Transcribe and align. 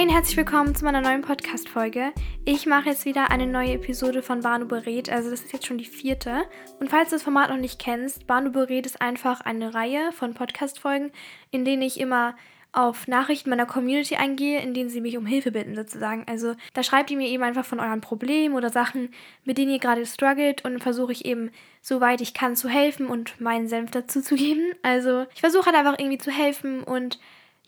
Hey 0.00 0.06
und 0.06 0.14
herzlich 0.14 0.38
willkommen 0.38 0.74
zu 0.74 0.86
meiner 0.86 1.02
neuen 1.02 1.20
Podcast-Folge. 1.20 2.14
Ich 2.46 2.64
mache 2.64 2.88
jetzt 2.88 3.04
wieder 3.04 3.30
eine 3.30 3.46
neue 3.46 3.74
Episode 3.74 4.22
von 4.22 4.40
Banu 4.40 4.64
berät, 4.64 5.10
also 5.10 5.28
das 5.28 5.42
ist 5.42 5.52
jetzt 5.52 5.66
schon 5.66 5.76
die 5.76 5.84
vierte. 5.84 6.44
Und 6.78 6.88
falls 6.88 7.10
du 7.10 7.16
das 7.16 7.22
Format 7.22 7.50
noch 7.50 7.58
nicht 7.58 7.78
kennst, 7.78 8.26
Banu 8.26 8.50
berät 8.50 8.86
ist 8.86 9.02
einfach 9.02 9.42
eine 9.42 9.74
Reihe 9.74 10.10
von 10.12 10.32
Podcast-Folgen, 10.32 11.12
in 11.50 11.66
denen 11.66 11.82
ich 11.82 12.00
immer 12.00 12.34
auf 12.72 13.08
Nachrichten 13.08 13.50
meiner 13.50 13.66
Community 13.66 14.16
eingehe, 14.16 14.62
in 14.62 14.72
denen 14.72 14.88
sie 14.88 15.02
mich 15.02 15.18
um 15.18 15.26
Hilfe 15.26 15.52
bitten 15.52 15.74
sozusagen. 15.74 16.24
Also 16.26 16.54
da 16.72 16.82
schreibt 16.82 17.10
ihr 17.10 17.18
mir 17.18 17.28
eben 17.28 17.42
einfach 17.42 17.66
von 17.66 17.78
euren 17.78 18.00
Problemen 18.00 18.54
oder 18.54 18.70
Sachen, 18.70 19.10
mit 19.44 19.58
denen 19.58 19.70
ihr 19.70 19.80
gerade 19.80 20.06
struggelt 20.06 20.64
und 20.64 20.82
versuche 20.82 21.12
ich 21.12 21.26
eben, 21.26 21.50
soweit 21.82 22.22
ich 22.22 22.32
kann, 22.32 22.56
zu 22.56 22.70
helfen 22.70 23.06
und 23.06 23.38
meinen 23.38 23.68
Senf 23.68 23.90
dazu 23.90 24.22
zu 24.22 24.34
geben. 24.34 24.72
Also 24.80 25.26
ich 25.34 25.40
versuche 25.40 25.66
halt 25.66 25.76
einfach 25.76 25.98
irgendwie 25.98 26.16
zu 26.16 26.30
helfen 26.30 26.84
und 26.84 27.18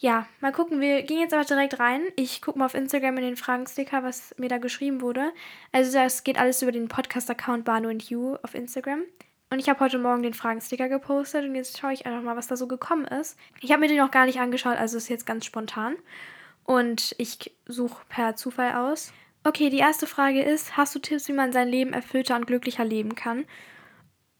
ja, 0.02 0.26
mal 0.40 0.50
gucken. 0.50 0.80
Wir 0.80 1.02
gehen 1.02 1.20
jetzt 1.20 1.32
aber 1.32 1.44
direkt 1.44 1.78
rein. 1.78 2.02
Ich 2.16 2.42
gucke 2.42 2.58
mal 2.58 2.66
auf 2.66 2.74
Instagram 2.74 3.18
in 3.18 3.22
den 3.22 3.36
Fragensticker, 3.36 4.02
was 4.02 4.34
mir 4.36 4.48
da 4.48 4.58
geschrieben 4.58 5.00
wurde. 5.00 5.32
Also 5.70 5.92
das 5.92 6.24
geht 6.24 6.38
alles 6.38 6.60
über 6.60 6.72
den 6.72 6.88
Podcast-Account 6.88 7.64
Banu 7.64 7.88
and 7.88 8.02
You 8.10 8.34
auf 8.42 8.56
Instagram. 8.56 9.04
Und 9.50 9.60
ich 9.60 9.68
habe 9.68 9.78
heute 9.78 9.98
Morgen 9.98 10.24
den 10.24 10.34
Fragensticker 10.34 10.88
gepostet 10.88 11.44
und 11.44 11.54
jetzt 11.54 11.78
schaue 11.78 11.92
ich 11.92 12.04
einfach 12.04 12.22
mal, 12.22 12.36
was 12.36 12.48
da 12.48 12.56
so 12.56 12.66
gekommen 12.66 13.04
ist. 13.04 13.38
Ich 13.60 13.70
habe 13.70 13.80
mir 13.80 13.86
den 13.86 13.98
noch 13.98 14.10
gar 14.10 14.26
nicht 14.26 14.40
angeschaut, 14.40 14.76
also 14.76 14.96
ist 14.96 15.08
jetzt 15.08 15.24
ganz 15.24 15.44
spontan. 15.44 15.94
Und 16.64 17.14
ich 17.18 17.54
suche 17.66 18.02
per 18.08 18.34
Zufall 18.34 18.74
aus. 18.74 19.12
Okay, 19.44 19.70
die 19.70 19.78
erste 19.78 20.08
Frage 20.08 20.42
ist, 20.42 20.76
hast 20.76 20.96
du 20.96 20.98
Tipps, 20.98 21.28
wie 21.28 21.32
man 21.32 21.52
sein 21.52 21.68
Leben 21.68 21.92
erfüllter 21.92 22.34
und 22.34 22.48
glücklicher 22.48 22.84
leben 22.84 23.14
kann? 23.14 23.44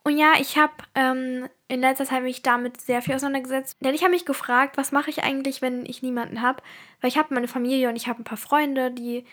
Und 0.05 0.19
ja, 0.19 0.35
ich 0.41 0.59
habe 0.59 0.73
ähm, 0.95 1.49
in 1.69 1.81
letzter 1.81 2.05
Zeit 2.05 2.23
mich 2.23 2.43
damit 2.43 2.81
sehr 2.81 3.03
viel 3.03 3.15
auseinandergesetzt. 3.15 3.77
Denn 3.81 3.95
ich 3.95 4.03
habe 4.03 4.13
mich 4.13 4.27
gefragt, 4.27 4.77
was 4.77 4.93
mache 4.93 5.11
ich 5.11 5.23
eigentlich, 5.23 5.63
wenn 5.63 5.87
ich 5.87 6.03
niemanden 6.03 6.43
habe? 6.43 6.63
Weil 7.01 7.09
ich 7.09 7.19
habe 7.19 7.35
meine 7.35 7.49
Familie 7.49 7.89
und 7.89 7.97
ich 7.97 8.09
habe 8.09 8.21
ein 8.21 8.25
paar 8.25 8.39
Freunde, 8.39 8.91
die 8.91 9.25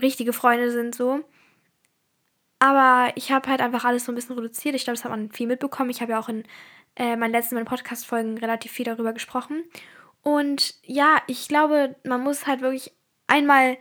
richtige 0.00 0.32
Freunde 0.32 0.70
sind 0.70 0.94
so. 0.94 1.20
Aber 2.60 3.12
ich 3.16 3.32
habe 3.32 3.48
halt 3.50 3.60
einfach 3.60 3.84
alles 3.84 4.04
so 4.04 4.12
ein 4.12 4.14
bisschen 4.14 4.36
reduziert. 4.36 4.74
Ich 4.74 4.84
glaube, 4.84 4.96
das 4.96 5.04
hat 5.04 5.10
man 5.10 5.30
viel 5.30 5.46
mitbekommen. 5.46 5.90
Ich 5.90 6.00
habe 6.00 6.12
ja 6.12 6.20
auch 6.20 6.28
in 6.28 6.44
äh, 6.96 7.16
meinen 7.16 7.32
letzten 7.32 7.62
Podcast-Folgen 7.64 8.38
relativ 8.38 8.72
viel 8.72 8.84
darüber 8.84 9.12
gesprochen. 9.12 9.64
Und 10.22 10.74
ja, 10.84 11.18
ich 11.26 11.48
glaube, 11.48 11.96
man 12.04 12.22
muss 12.22 12.46
halt 12.46 12.60
wirklich 12.62 12.92
einmal 13.26 13.76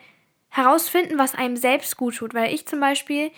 herausfinden, 0.50 1.18
was 1.18 1.36
einem 1.36 1.56
selbst 1.56 1.96
gut 1.96 2.18
tut. 2.18 2.34
Weil 2.34 2.54
ich 2.54 2.68
zum 2.68 2.80
Beispiel 2.80 3.32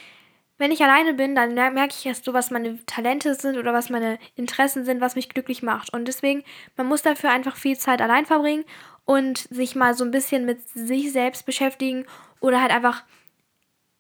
wenn 0.58 0.72
ich 0.72 0.82
alleine 0.82 1.14
bin, 1.14 1.36
dann 1.36 1.54
merke 1.54 1.94
ich 1.98 2.06
erst 2.06 2.26
so, 2.26 2.34
was 2.34 2.50
meine 2.50 2.84
Talente 2.86 3.36
sind 3.36 3.58
oder 3.58 3.74
was 3.74 3.90
meine 3.90 4.18
Interessen 4.36 4.86
sind, 4.86 5.02
was 5.02 5.16
mich 5.16 5.30
glücklich 5.30 5.64
macht. 5.64 5.94
Und 5.94 6.08
deswegen, 6.08 6.44
man 6.78 6.88
muss 6.88 7.02
dafür 7.02 7.32
einfach 7.32 7.58
viel 7.58 7.78
Zeit 7.78 8.02
allein 8.02 8.26
verbringen 8.26 8.64
und 9.04 9.38
sich 9.38 9.76
mal 9.76 9.94
so 9.94 10.06
ein 10.06 10.12
bisschen 10.12 10.46
mit 10.46 10.68
sich 10.70 11.12
selbst 11.12 11.46
beschäftigen 11.46 12.06
oder 12.40 12.62
halt 12.62 12.72
einfach 12.72 13.04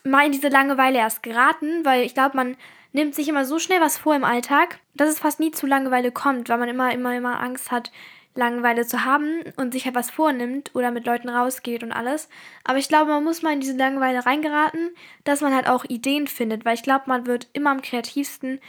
mal 0.03 0.25
in 0.25 0.31
diese 0.31 0.49
Langeweile 0.49 0.99
erst 0.99 1.23
geraten, 1.23 1.83
weil 1.83 2.03
ich 2.03 2.13
glaube, 2.13 2.37
man 2.37 2.55
nimmt 2.93 3.15
sich 3.15 3.27
immer 3.27 3.43
so 3.43 3.59
schnell 3.59 3.81
was 3.81 3.97
vor 3.97 4.15
im 4.15 4.23
Alltag, 4.23 4.79
dass 4.93 5.09
es 5.09 5.19
fast 5.19 5.39
nie 5.39 5.51
zu 5.51 5.67
Langeweile 5.67 6.11
kommt, 6.11 6.47
weil 6.47 6.57
man 6.57 6.69
immer, 6.69 6.93
immer, 6.93 7.15
immer 7.15 7.41
Angst 7.41 7.71
hat, 7.71 7.91
Langeweile 8.35 8.85
zu 8.85 9.05
haben 9.05 9.41
und 9.55 9.73
sich 9.73 9.85
halt 9.85 9.95
was 9.95 10.11
vornimmt 10.11 10.71
oder 10.75 10.91
mit 10.91 11.05
Leuten 11.05 11.29
rausgeht 11.29 11.83
und 11.83 11.91
alles. 11.91 12.29
Aber 12.63 12.77
ich 12.77 12.89
glaube, 12.89 13.11
man 13.11 13.23
muss 13.23 13.41
mal 13.41 13.53
in 13.53 13.61
diese 13.61 13.77
Langeweile 13.77 14.25
reingeraten, 14.25 14.91
dass 15.23 15.41
man 15.41 15.55
halt 15.55 15.67
auch 15.67 15.85
Ideen 15.85 16.27
findet, 16.27 16.65
weil 16.65 16.75
ich 16.75 16.83
glaube, 16.83 17.05
man 17.07 17.25
wird 17.25 17.47
immer 17.53 17.71
am 17.71 17.81
kreativsten, 17.81 18.59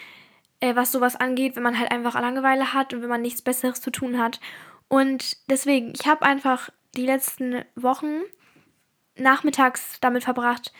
äh, 0.60 0.76
was 0.76 0.92
sowas 0.92 1.16
angeht, 1.16 1.56
wenn 1.56 1.64
man 1.64 1.78
halt 1.78 1.90
einfach 1.90 2.20
Langeweile 2.20 2.72
hat 2.72 2.94
und 2.94 3.02
wenn 3.02 3.08
man 3.08 3.22
nichts 3.22 3.42
Besseres 3.42 3.80
zu 3.80 3.90
tun 3.90 4.18
hat. 4.18 4.40
Und 4.88 5.36
deswegen, 5.50 5.92
ich 5.98 6.06
habe 6.06 6.24
einfach 6.24 6.70
die 6.96 7.04
letzten 7.04 7.64
Wochen 7.74 8.20
nachmittags 9.16 9.98
damit 10.00 10.24
verbracht, 10.24 10.72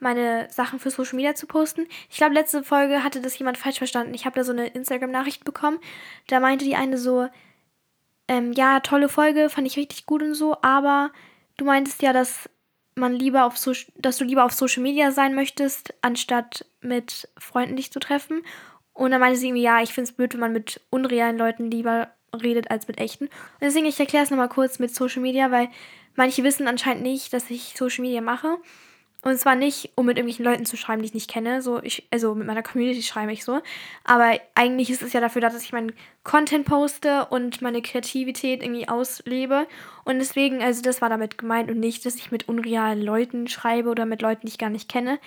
meine 0.00 0.48
Sachen 0.50 0.78
für 0.78 0.90
Social 0.90 1.16
Media 1.16 1.34
zu 1.34 1.46
posten. 1.46 1.86
Ich 2.10 2.18
glaube, 2.18 2.34
letzte 2.34 2.62
Folge 2.62 3.02
hatte 3.02 3.20
das 3.20 3.38
jemand 3.38 3.56
falsch 3.56 3.78
verstanden. 3.78 4.12
Ich 4.12 4.26
habe 4.26 4.36
da 4.36 4.44
so 4.44 4.52
eine 4.52 4.66
Instagram-Nachricht 4.66 5.44
bekommen. 5.44 5.78
Da 6.26 6.40
meinte 6.40 6.64
die 6.64 6.76
eine 6.76 6.98
so, 6.98 7.28
ähm, 8.28 8.52
ja, 8.52 8.80
tolle 8.80 9.08
Folge, 9.08 9.50
fand 9.50 9.66
ich 9.66 9.76
richtig 9.76 10.06
gut 10.06 10.22
und 10.22 10.34
so, 10.34 10.56
aber 10.62 11.10
du 11.56 11.64
meintest 11.64 12.02
ja, 12.02 12.12
dass 12.12 12.48
man 12.96 13.12
lieber 13.12 13.44
auf 13.44 13.58
so 13.58 13.72
dass 13.96 14.18
du 14.18 14.24
lieber 14.24 14.44
auf 14.44 14.52
Social 14.52 14.82
Media 14.82 15.10
sein 15.10 15.34
möchtest, 15.34 15.94
anstatt 16.00 16.66
mit 16.80 17.28
Freunden 17.38 17.76
dich 17.76 17.92
zu 17.92 18.00
treffen. 18.00 18.42
Und 18.92 19.10
dann 19.10 19.20
meinte 19.20 19.38
sie 19.38 19.48
irgendwie, 19.48 19.64
ja, 19.64 19.82
ich 19.82 19.92
finde 19.92 20.10
es 20.10 20.16
blöd, 20.16 20.32
wenn 20.34 20.40
man 20.40 20.52
mit 20.52 20.80
unrealen 20.90 21.36
Leuten 21.36 21.70
lieber 21.70 22.10
redet 22.32 22.70
als 22.70 22.86
mit 22.86 22.98
echten. 22.98 23.24
Und 23.24 23.60
deswegen, 23.60 23.86
ich 23.86 23.98
erkläre 23.98 24.24
es 24.24 24.30
nochmal 24.30 24.48
kurz 24.48 24.78
mit 24.78 24.94
Social 24.94 25.22
Media, 25.22 25.50
weil 25.50 25.68
manche 26.14 26.44
wissen 26.44 26.68
anscheinend 26.68 27.02
nicht, 27.02 27.32
dass 27.32 27.50
ich 27.50 27.74
Social 27.76 28.02
Media 28.02 28.20
mache. 28.20 28.58
Und 29.24 29.38
zwar 29.38 29.54
nicht, 29.54 29.90
um 29.94 30.04
mit 30.04 30.18
irgendwelchen 30.18 30.44
Leuten 30.44 30.66
zu 30.66 30.76
schreiben, 30.76 31.00
die 31.00 31.06
ich 31.06 31.14
nicht 31.14 31.30
kenne. 31.30 31.62
So, 31.62 31.82
ich, 31.82 32.06
also 32.10 32.34
mit 32.34 32.46
meiner 32.46 32.62
Community 32.62 33.00
schreibe 33.02 33.32
ich 33.32 33.42
so. 33.42 33.62
Aber 34.04 34.38
eigentlich 34.54 34.90
ist 34.90 35.00
es 35.00 35.14
ja 35.14 35.20
dafür 35.20 35.40
da, 35.40 35.48
dass 35.48 35.64
ich 35.64 35.72
meinen 35.72 35.94
Content 36.24 36.66
poste 36.66 37.24
und 37.30 37.62
meine 37.62 37.80
Kreativität 37.80 38.62
irgendwie 38.62 38.86
auslebe. 38.86 39.66
Und 40.04 40.18
deswegen, 40.18 40.62
also 40.62 40.82
das 40.82 41.00
war 41.00 41.08
damit 41.08 41.38
gemeint 41.38 41.70
und 41.70 41.80
nicht, 41.80 42.04
dass 42.04 42.16
ich 42.16 42.32
mit 42.32 42.48
unrealen 42.50 43.00
Leuten 43.00 43.48
schreibe 43.48 43.88
oder 43.88 44.04
mit 44.04 44.20
Leuten, 44.20 44.42
die 44.42 44.52
ich 44.52 44.58
gar 44.58 44.68
nicht 44.68 44.90
kenne. 44.90 45.18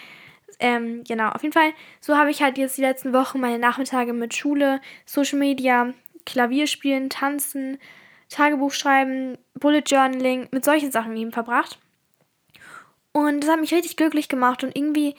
Ähm, 0.60 1.04
genau, 1.04 1.30
auf 1.30 1.42
jeden 1.42 1.54
Fall, 1.54 1.74
so 2.00 2.18
habe 2.18 2.30
ich 2.30 2.44
halt 2.44 2.60
jetzt 2.60 2.78
die 2.78 2.82
letzten 2.82 3.14
Wochen 3.14 3.40
meine 3.40 3.58
Nachmittage 3.58 4.14
mit 4.14 4.36
Schule, 4.36 4.80
Social 5.08 5.40
Media, 5.40 5.92
Klavierspielen, 6.28 7.10
Tanzen, 7.10 7.80
Tagebuch 8.30 8.74
schreiben, 8.74 9.40
Bullet 9.56 9.84
Journaling, 9.88 10.50
mit 10.52 10.66
solchen 10.66 10.92
Sachen 10.92 11.18
eben 11.18 11.32
verbracht. 11.32 11.80
Und 13.18 13.42
das 13.42 13.50
hat 13.50 13.60
mich 13.60 13.74
richtig 13.74 13.98
glücklich 13.98 14.30
gemacht 14.30 14.64
und 14.64 14.78
irgendwie 14.78 15.16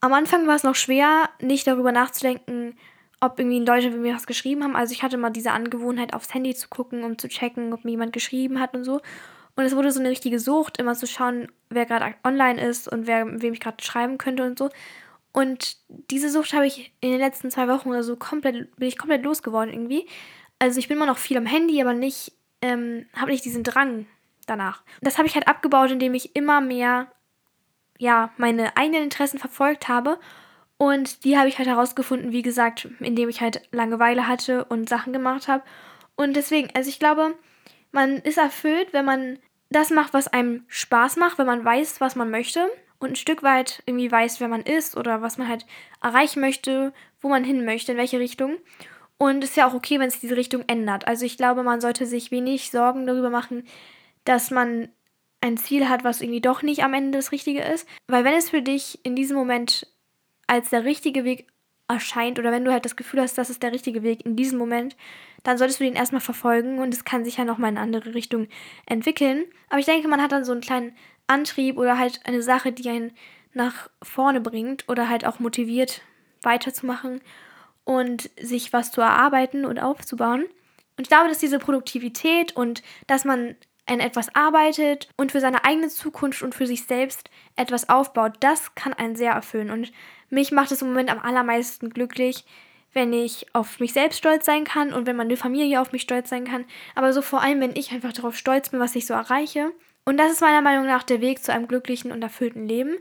am 0.00 0.12
Anfang 0.12 0.48
war 0.48 0.56
es 0.56 0.64
noch 0.64 0.74
schwer, 0.74 1.28
nicht 1.40 1.68
darüber 1.68 1.92
nachzudenken, 1.92 2.76
ob 3.20 3.38
irgendwie 3.38 3.60
Leute 3.60 3.92
mir 3.92 4.14
was 4.16 4.26
geschrieben 4.26 4.64
haben. 4.64 4.74
Also 4.74 4.92
ich 4.92 5.04
hatte 5.04 5.18
mal 5.18 5.30
diese 5.30 5.52
Angewohnheit, 5.52 6.14
aufs 6.14 6.34
Handy 6.34 6.52
zu 6.56 6.68
gucken, 6.68 7.04
um 7.04 7.16
zu 7.16 7.28
checken, 7.28 7.72
ob 7.72 7.84
mir 7.84 7.92
jemand 7.92 8.12
geschrieben 8.12 8.58
hat 8.58 8.74
und 8.74 8.82
so. 8.82 9.00
Und 9.54 9.64
es 9.64 9.76
wurde 9.76 9.92
so 9.92 10.00
eine 10.00 10.10
richtige 10.10 10.40
Sucht, 10.40 10.78
immer 10.78 10.94
zu 10.94 11.06
schauen, 11.06 11.46
wer 11.70 11.86
gerade 11.86 12.16
online 12.24 12.60
ist 12.60 12.88
und 12.88 13.06
wer, 13.06 13.40
wem 13.40 13.52
ich 13.52 13.60
gerade 13.60 13.84
schreiben 13.84 14.18
könnte 14.18 14.42
und 14.42 14.58
so. 14.58 14.70
Und 15.30 15.76
diese 16.10 16.30
Sucht 16.30 16.54
habe 16.54 16.66
ich 16.66 16.92
in 17.00 17.12
den 17.12 17.20
letzten 17.20 17.52
zwei 17.52 17.68
Wochen 17.68 17.88
oder 17.88 18.02
so 18.02 18.16
komplett, 18.16 18.74
bin 18.74 18.88
ich 18.88 18.98
komplett 18.98 19.24
losgeworden 19.24 19.72
irgendwie. 19.72 20.08
Also 20.58 20.80
ich 20.80 20.88
bin 20.88 20.96
immer 20.96 21.06
noch 21.06 21.18
viel 21.18 21.36
am 21.36 21.46
Handy, 21.46 21.80
aber 21.80 21.92
nicht, 21.92 22.32
ähm, 22.62 23.06
habe 23.14 23.30
nicht 23.30 23.44
diesen 23.44 23.62
Drang 23.62 24.06
danach. 24.46 24.82
Das 25.02 25.18
habe 25.18 25.28
ich 25.28 25.36
halt 25.36 25.46
abgebaut, 25.46 25.92
indem 25.92 26.14
ich 26.14 26.34
immer 26.34 26.60
mehr 26.60 27.12
ja, 27.98 28.30
meine 28.36 28.76
eigenen 28.76 29.04
Interessen 29.04 29.38
verfolgt 29.38 29.88
habe. 29.88 30.18
Und 30.78 31.24
die 31.24 31.36
habe 31.36 31.48
ich 31.48 31.58
halt 31.58 31.68
herausgefunden, 31.68 32.32
wie 32.32 32.42
gesagt, 32.42 32.88
indem 33.00 33.28
ich 33.28 33.40
halt 33.40 33.62
Langeweile 33.72 34.28
hatte 34.28 34.64
und 34.64 34.88
Sachen 34.88 35.12
gemacht 35.12 35.48
habe. 35.48 35.64
Und 36.14 36.34
deswegen, 36.36 36.68
also 36.74 36.88
ich 36.88 37.00
glaube, 37.00 37.34
man 37.90 38.18
ist 38.18 38.38
erfüllt, 38.38 38.92
wenn 38.92 39.04
man 39.04 39.38
das 39.70 39.90
macht, 39.90 40.14
was 40.14 40.28
einem 40.28 40.64
Spaß 40.68 41.16
macht, 41.16 41.38
wenn 41.38 41.46
man 41.46 41.64
weiß, 41.64 42.00
was 42.00 42.16
man 42.16 42.30
möchte 42.30 42.68
und 42.98 43.10
ein 43.10 43.16
Stück 43.16 43.42
weit 43.42 43.82
irgendwie 43.86 44.10
weiß, 44.10 44.40
wer 44.40 44.48
man 44.48 44.62
ist 44.62 44.96
oder 44.96 45.20
was 45.22 45.38
man 45.38 45.48
halt 45.48 45.66
erreichen 46.02 46.40
möchte, 46.40 46.92
wo 47.20 47.28
man 47.28 47.44
hin 47.44 47.64
möchte, 47.64 47.92
in 47.92 47.98
welche 47.98 48.18
Richtung. 48.18 48.56
Und 49.18 49.42
es 49.42 49.50
ist 49.50 49.56
ja 49.56 49.68
auch 49.68 49.74
okay, 49.74 49.98
wenn 49.98 50.08
es 50.08 50.20
diese 50.20 50.36
Richtung 50.36 50.62
ändert. 50.68 51.06
Also 51.08 51.24
ich 51.24 51.36
glaube, 51.36 51.62
man 51.64 51.80
sollte 51.80 52.06
sich 52.06 52.30
wenig 52.30 52.70
Sorgen 52.70 53.06
darüber 53.06 53.30
machen, 53.30 53.64
dass 54.24 54.50
man 54.50 54.88
ein 55.40 55.56
Ziel 55.56 55.88
hat, 55.88 56.04
was 56.04 56.20
irgendwie 56.20 56.40
doch 56.40 56.62
nicht 56.62 56.82
am 56.82 56.94
Ende 56.94 57.18
das 57.18 57.32
Richtige 57.32 57.62
ist. 57.62 57.86
Weil 58.06 58.24
wenn 58.24 58.34
es 58.34 58.50
für 58.50 58.62
dich 58.62 58.98
in 59.04 59.14
diesem 59.14 59.36
Moment 59.36 59.86
als 60.46 60.70
der 60.70 60.84
richtige 60.84 61.24
Weg 61.24 61.46
erscheint 61.88 62.38
oder 62.38 62.52
wenn 62.52 62.64
du 62.64 62.72
halt 62.72 62.84
das 62.84 62.96
Gefühl 62.96 63.20
hast, 63.20 63.38
das 63.38 63.50
ist 63.50 63.62
der 63.62 63.72
richtige 63.72 64.02
Weg 64.02 64.24
in 64.24 64.36
diesem 64.36 64.58
Moment, 64.58 64.96
dann 65.42 65.56
solltest 65.56 65.80
du 65.80 65.84
den 65.84 65.94
erstmal 65.94 66.20
verfolgen 66.20 66.78
und 66.78 66.92
es 66.92 67.04
kann 67.04 67.24
sich 67.24 67.38
ja 67.38 67.44
nochmal 67.44 67.70
in 67.70 67.78
eine 67.78 67.84
andere 67.84 68.14
Richtung 68.14 68.48
entwickeln. 68.86 69.44
Aber 69.70 69.78
ich 69.78 69.86
denke, 69.86 70.08
man 70.08 70.20
hat 70.20 70.32
dann 70.32 70.44
so 70.44 70.52
einen 70.52 70.60
kleinen 70.60 70.94
Antrieb 71.26 71.78
oder 71.78 71.98
halt 71.98 72.20
eine 72.24 72.42
Sache, 72.42 72.72
die 72.72 72.88
einen 72.88 73.12
nach 73.54 73.88
vorne 74.02 74.40
bringt 74.40 74.88
oder 74.88 75.08
halt 75.08 75.24
auch 75.24 75.38
motiviert 75.38 76.02
weiterzumachen 76.42 77.20
und 77.84 78.30
sich 78.40 78.72
was 78.72 78.92
zu 78.92 79.00
erarbeiten 79.00 79.64
und 79.64 79.78
aufzubauen. 79.78 80.44
Und 80.96 81.04
ich 81.04 81.08
glaube, 81.08 81.28
dass 81.28 81.38
diese 81.38 81.58
Produktivität 81.58 82.54
und 82.54 82.82
dass 83.06 83.24
man 83.24 83.56
an 83.88 84.00
etwas 84.00 84.34
arbeitet 84.34 85.08
und 85.16 85.32
für 85.32 85.40
seine 85.40 85.64
eigene 85.64 85.88
Zukunft 85.88 86.42
und 86.42 86.54
für 86.54 86.66
sich 86.66 86.84
selbst 86.84 87.30
etwas 87.56 87.88
aufbaut, 87.88 88.34
das 88.40 88.74
kann 88.74 88.92
einen 88.92 89.16
sehr 89.16 89.32
erfüllen. 89.32 89.70
Und 89.70 89.92
mich 90.30 90.52
macht 90.52 90.72
es 90.72 90.82
im 90.82 90.88
Moment 90.88 91.10
am 91.10 91.18
allermeisten 91.18 91.90
glücklich, 91.90 92.44
wenn 92.92 93.12
ich 93.12 93.46
auf 93.54 93.80
mich 93.80 93.92
selbst 93.92 94.18
stolz 94.18 94.46
sein 94.46 94.64
kann 94.64 94.92
und 94.92 95.06
wenn 95.06 95.16
meine 95.16 95.36
Familie 95.36 95.80
auf 95.80 95.92
mich 95.92 96.02
stolz 96.02 96.30
sein 96.30 96.44
kann. 96.44 96.64
Aber 96.94 97.12
so 97.12 97.22
vor 97.22 97.42
allem, 97.42 97.60
wenn 97.60 97.76
ich 97.76 97.92
einfach 97.92 98.12
darauf 98.12 98.36
stolz 98.36 98.70
bin, 98.70 98.80
was 98.80 98.96
ich 98.96 99.06
so 99.06 99.14
erreiche. 99.14 99.72
Und 100.04 100.16
das 100.16 100.32
ist 100.32 100.40
meiner 100.40 100.62
Meinung 100.62 100.86
nach 100.86 101.02
der 101.02 101.20
Weg 101.20 101.42
zu 101.42 101.52
einem 101.52 101.68
glücklichen 101.68 102.12
und 102.12 102.22
erfüllten 102.22 102.66
Leben. 102.66 102.96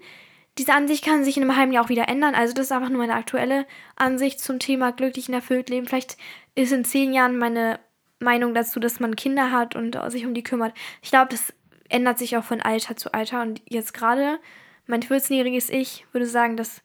Diese 0.57 0.73
Ansicht 0.73 1.05
kann 1.05 1.23
sich 1.23 1.37
in 1.37 1.43
einem 1.43 1.55
halben 1.55 1.71
Jahr 1.71 1.85
auch 1.85 1.89
wieder 1.89 2.09
ändern. 2.09 2.35
Also 2.35 2.53
das 2.53 2.65
ist 2.65 2.71
einfach 2.71 2.89
nur 2.89 2.99
meine 2.99 3.13
aktuelle 3.13 3.65
Ansicht 3.95 4.39
zum 4.39 4.59
Thema 4.59 4.91
glücklich 4.91 5.27
und 5.27 5.35
erfüllt 5.35 5.69
Leben. 5.69 5.85
Vielleicht 5.85 6.17
ist 6.55 6.73
in 6.73 6.83
zehn 6.83 7.13
Jahren 7.13 7.37
meine 7.37 7.79
Meinung 8.19 8.53
dazu, 8.53 8.79
dass 8.79 8.99
man 8.99 9.15
Kinder 9.15 9.51
hat 9.51 9.75
und 9.75 9.97
sich 10.09 10.25
um 10.25 10.33
die 10.33 10.43
kümmert. 10.43 10.73
Ich 11.01 11.09
glaube, 11.09 11.29
das 11.29 11.53
ändert 11.89 12.17
sich 12.17 12.37
auch 12.37 12.43
von 12.43 12.61
Alter 12.61 12.95
zu 12.95 13.13
Alter. 13.13 13.41
Und 13.41 13.61
jetzt 13.67 13.93
gerade, 13.93 14.39
mein 14.85 15.01
14-jähriges 15.01 15.69
Ich 15.69 16.05
würde 16.11 16.27
sagen, 16.27 16.57
dass 16.57 16.81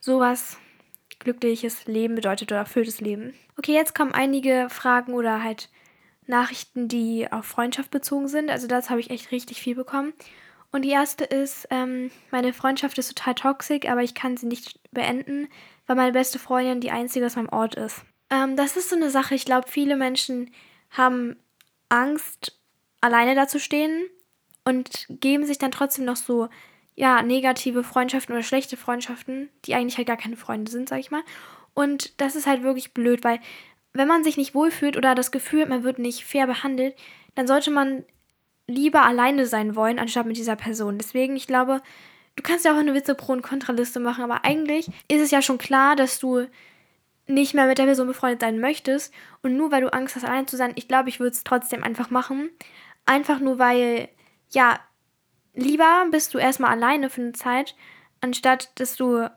sowas 0.00 0.58
glückliches 1.18 1.86
Leben 1.86 2.14
bedeutet 2.14 2.52
oder 2.52 2.60
erfülltes 2.60 3.00
Leben. 3.00 3.34
Okay, 3.58 3.72
jetzt 3.72 3.94
kommen 3.94 4.12
einige 4.12 4.68
Fragen 4.70 5.14
oder 5.14 5.42
halt 5.42 5.70
Nachrichten, 6.26 6.88
die 6.88 7.30
auf 7.30 7.46
Freundschaft 7.46 7.90
bezogen 7.90 8.28
sind. 8.28 8.50
Also 8.50 8.66
das 8.66 8.90
habe 8.90 9.00
ich 9.00 9.10
echt 9.10 9.30
richtig 9.32 9.60
viel 9.60 9.74
bekommen. 9.74 10.12
Und 10.72 10.82
die 10.82 10.90
erste 10.90 11.24
ist, 11.24 11.66
ähm, 11.70 12.10
meine 12.30 12.52
Freundschaft 12.52 12.98
ist 12.98 13.08
total 13.08 13.34
toxisch, 13.34 13.88
aber 13.88 14.02
ich 14.02 14.14
kann 14.14 14.36
sie 14.36 14.46
nicht 14.46 14.78
beenden, 14.90 15.48
weil 15.86 15.96
meine 15.96 16.12
beste 16.12 16.38
Freundin 16.38 16.80
die 16.80 16.90
einzige 16.90 17.26
aus 17.26 17.36
meinem 17.36 17.48
Ort 17.48 17.76
ist. 17.76 18.04
Ähm, 18.30 18.56
das 18.56 18.76
ist 18.76 18.88
so 18.88 18.96
eine 18.96 19.10
Sache, 19.10 19.34
ich 19.34 19.44
glaube, 19.44 19.68
viele 19.68 19.96
Menschen 19.96 20.50
haben 20.90 21.36
Angst, 21.88 22.58
alleine 23.00 23.34
dazustehen 23.34 24.06
und 24.64 25.06
geben 25.08 25.44
sich 25.46 25.58
dann 25.58 25.70
trotzdem 25.70 26.04
noch 26.04 26.16
so, 26.16 26.48
ja, 26.96 27.22
negative 27.22 27.84
Freundschaften 27.84 28.34
oder 28.34 28.42
schlechte 28.42 28.76
Freundschaften, 28.76 29.48
die 29.64 29.74
eigentlich 29.74 29.98
halt 29.98 30.08
gar 30.08 30.16
keine 30.16 30.36
Freunde 30.36 30.70
sind, 30.70 30.88
sag 30.88 30.98
ich 30.98 31.10
mal. 31.10 31.22
Und 31.74 32.20
das 32.20 32.36
ist 32.36 32.46
halt 32.46 32.62
wirklich 32.62 32.94
blöd, 32.94 33.22
weil 33.22 33.38
wenn 33.92 34.08
man 34.08 34.24
sich 34.24 34.36
nicht 34.36 34.54
wohlfühlt 34.54 34.96
oder 34.96 35.14
das 35.14 35.30
Gefühl 35.30 35.62
hat, 35.62 35.68
man 35.68 35.84
wird 35.84 35.98
nicht 35.98 36.24
fair 36.24 36.46
behandelt, 36.46 36.96
dann 37.34 37.46
sollte 37.46 37.70
man 37.70 38.04
lieber 38.66 39.02
alleine 39.04 39.46
sein 39.46 39.76
wollen, 39.76 39.98
anstatt 39.98 40.26
mit 40.26 40.36
dieser 40.36 40.56
Person. 40.56 40.98
Deswegen, 40.98 41.36
ich 41.36 41.46
glaube, 41.46 41.82
du 42.34 42.42
kannst 42.42 42.64
ja 42.64 42.72
auch 42.72 42.78
eine 42.78 42.94
Witze 42.94 43.14
Pro- 43.14 43.32
und 43.32 43.42
Kontraliste 43.42 44.00
machen, 44.00 44.24
aber 44.24 44.44
eigentlich 44.44 44.88
ist 45.08 45.20
es 45.20 45.30
ja 45.30 45.42
schon 45.42 45.58
klar, 45.58 45.96
dass 45.96 46.18
du 46.18 46.46
nicht 47.26 47.54
mehr 47.54 47.66
mit 47.66 47.78
der 47.78 47.84
Person 47.84 48.06
befreundet 48.06 48.40
sein 48.40 48.60
möchtest. 48.60 49.12
Und 49.42 49.56
nur 49.56 49.70
weil 49.72 49.82
du 49.82 49.92
Angst 49.92 50.16
hast, 50.16 50.24
allein 50.24 50.46
zu 50.46 50.56
sein, 50.56 50.72
ich 50.76 50.88
glaube, 50.88 51.08
ich 51.08 51.20
würde 51.20 51.32
es 51.32 51.44
trotzdem 51.44 51.82
einfach 51.82 52.10
machen. 52.10 52.50
Einfach 53.04 53.40
nur 53.40 53.58
weil, 53.58 54.08
ja, 54.50 54.78
lieber 55.54 56.06
bist 56.10 56.34
du 56.34 56.38
erstmal 56.38 56.70
alleine 56.70 57.10
für 57.10 57.22
eine 57.22 57.32
Zeit, 57.32 57.74
anstatt 58.20 58.78
dass 58.80 58.96
du 58.96 59.28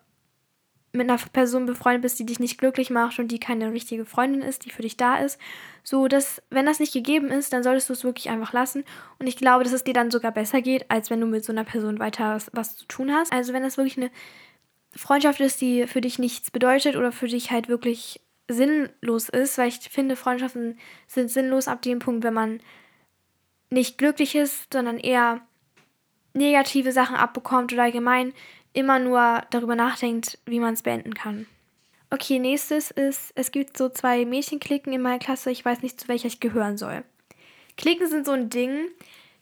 mit 0.92 1.08
einer 1.10 1.20
Person 1.32 1.66
befreundet 1.66 2.02
bist, 2.02 2.18
die 2.18 2.26
dich 2.26 2.40
nicht 2.40 2.58
glücklich 2.58 2.90
macht 2.90 3.20
und 3.20 3.28
die 3.28 3.40
keine 3.40 3.72
richtige 3.72 4.06
Freundin 4.06 4.42
ist, 4.42 4.66
die 4.66 4.72
für 4.72 4.82
dich 4.82 4.98
da 4.98 5.18
ist. 5.18 5.40
So, 5.84 6.08
dass, 6.08 6.42
wenn 6.50 6.66
das 6.66 6.80
nicht 6.80 6.94
gegeben 6.94 7.30
ist, 7.30 7.54
dann 7.54 7.62
solltest 7.64 7.90
du 7.90 7.94
es 7.94 8.04
wirklich 8.04 8.30
einfach 8.30 8.54
lassen. 8.54 8.84
Und 9.20 9.28
ich 9.28 9.38
glaube, 9.38 9.64
dass 9.64 9.74
es 9.74 9.84
dir 9.84 9.94
dann 9.94 10.10
sogar 10.10 10.32
besser 10.32 10.62
geht, 10.62 10.90
als 10.90 11.12
wenn 11.12 11.22
du 11.22 11.28
mit 11.28 11.46
so 11.46 11.52
einer 11.52 11.64
Person 11.64 12.00
weiter 12.00 12.36
was, 12.36 12.50
was 12.54 12.76
zu 12.76 12.86
tun 12.86 13.14
hast. 13.14 13.32
Also, 13.32 13.54
wenn 13.54 13.62
das 13.62 13.78
wirklich 13.78 13.98
eine 13.98 14.10
Freundschaft 14.96 15.40
ist, 15.40 15.62
die 15.62 15.88
für 15.88 16.02
dich 16.02 16.20
nichts 16.20 16.52
bedeutet 16.52 16.96
oder 16.96 17.12
für 17.12 17.28
dich 17.28 17.52
halt 17.52 17.68
wirklich 17.68 18.22
sinnlos 18.48 19.30
ist, 19.30 19.58
weil 19.58 19.70
ich 19.70 19.80
finde, 19.80 20.16
Freundschaften 20.16 20.78
sind 21.08 21.30
sinnlos 21.30 21.68
ab 21.68 21.82
dem 21.82 22.00
Punkt, 22.00 22.24
wenn 22.24 22.34
man 22.34 22.60
nicht 23.70 23.98
glücklich 23.98 24.36
ist, 24.36 24.74
sondern 24.74 24.98
eher 24.98 25.42
negative 26.34 26.92
Sachen 26.92 27.16
abbekommt 27.16 27.72
oder 27.74 27.84
allgemein 27.84 28.34
immer 28.74 29.00
nur 29.00 29.44
darüber 29.52 29.76
nachdenkt, 29.76 30.40
wie 30.46 30.60
man 30.60 30.74
es 30.74 30.84
beenden 30.84 31.14
kann. 31.14 31.48
Okay, 32.12 32.40
nächstes 32.40 32.90
ist, 32.90 33.32
es 33.36 33.52
gibt 33.52 33.78
so 33.78 33.90
zwei 33.90 34.26
Mädchenklicken 34.26 34.92
in 34.94 35.02
meiner 35.02 35.20
Klasse, 35.20 35.52
ich 35.52 35.64
weiß 35.64 35.84
nicht, 35.84 36.00
zu 36.00 36.08
welcher 36.08 36.28
ich 36.28 36.40
gehören 36.40 36.78
soll. 36.78 37.04
Klicken 37.78 38.08
sind 38.08 38.26
so 38.26 38.32
ein 38.32 38.50
Ding, 38.50 38.88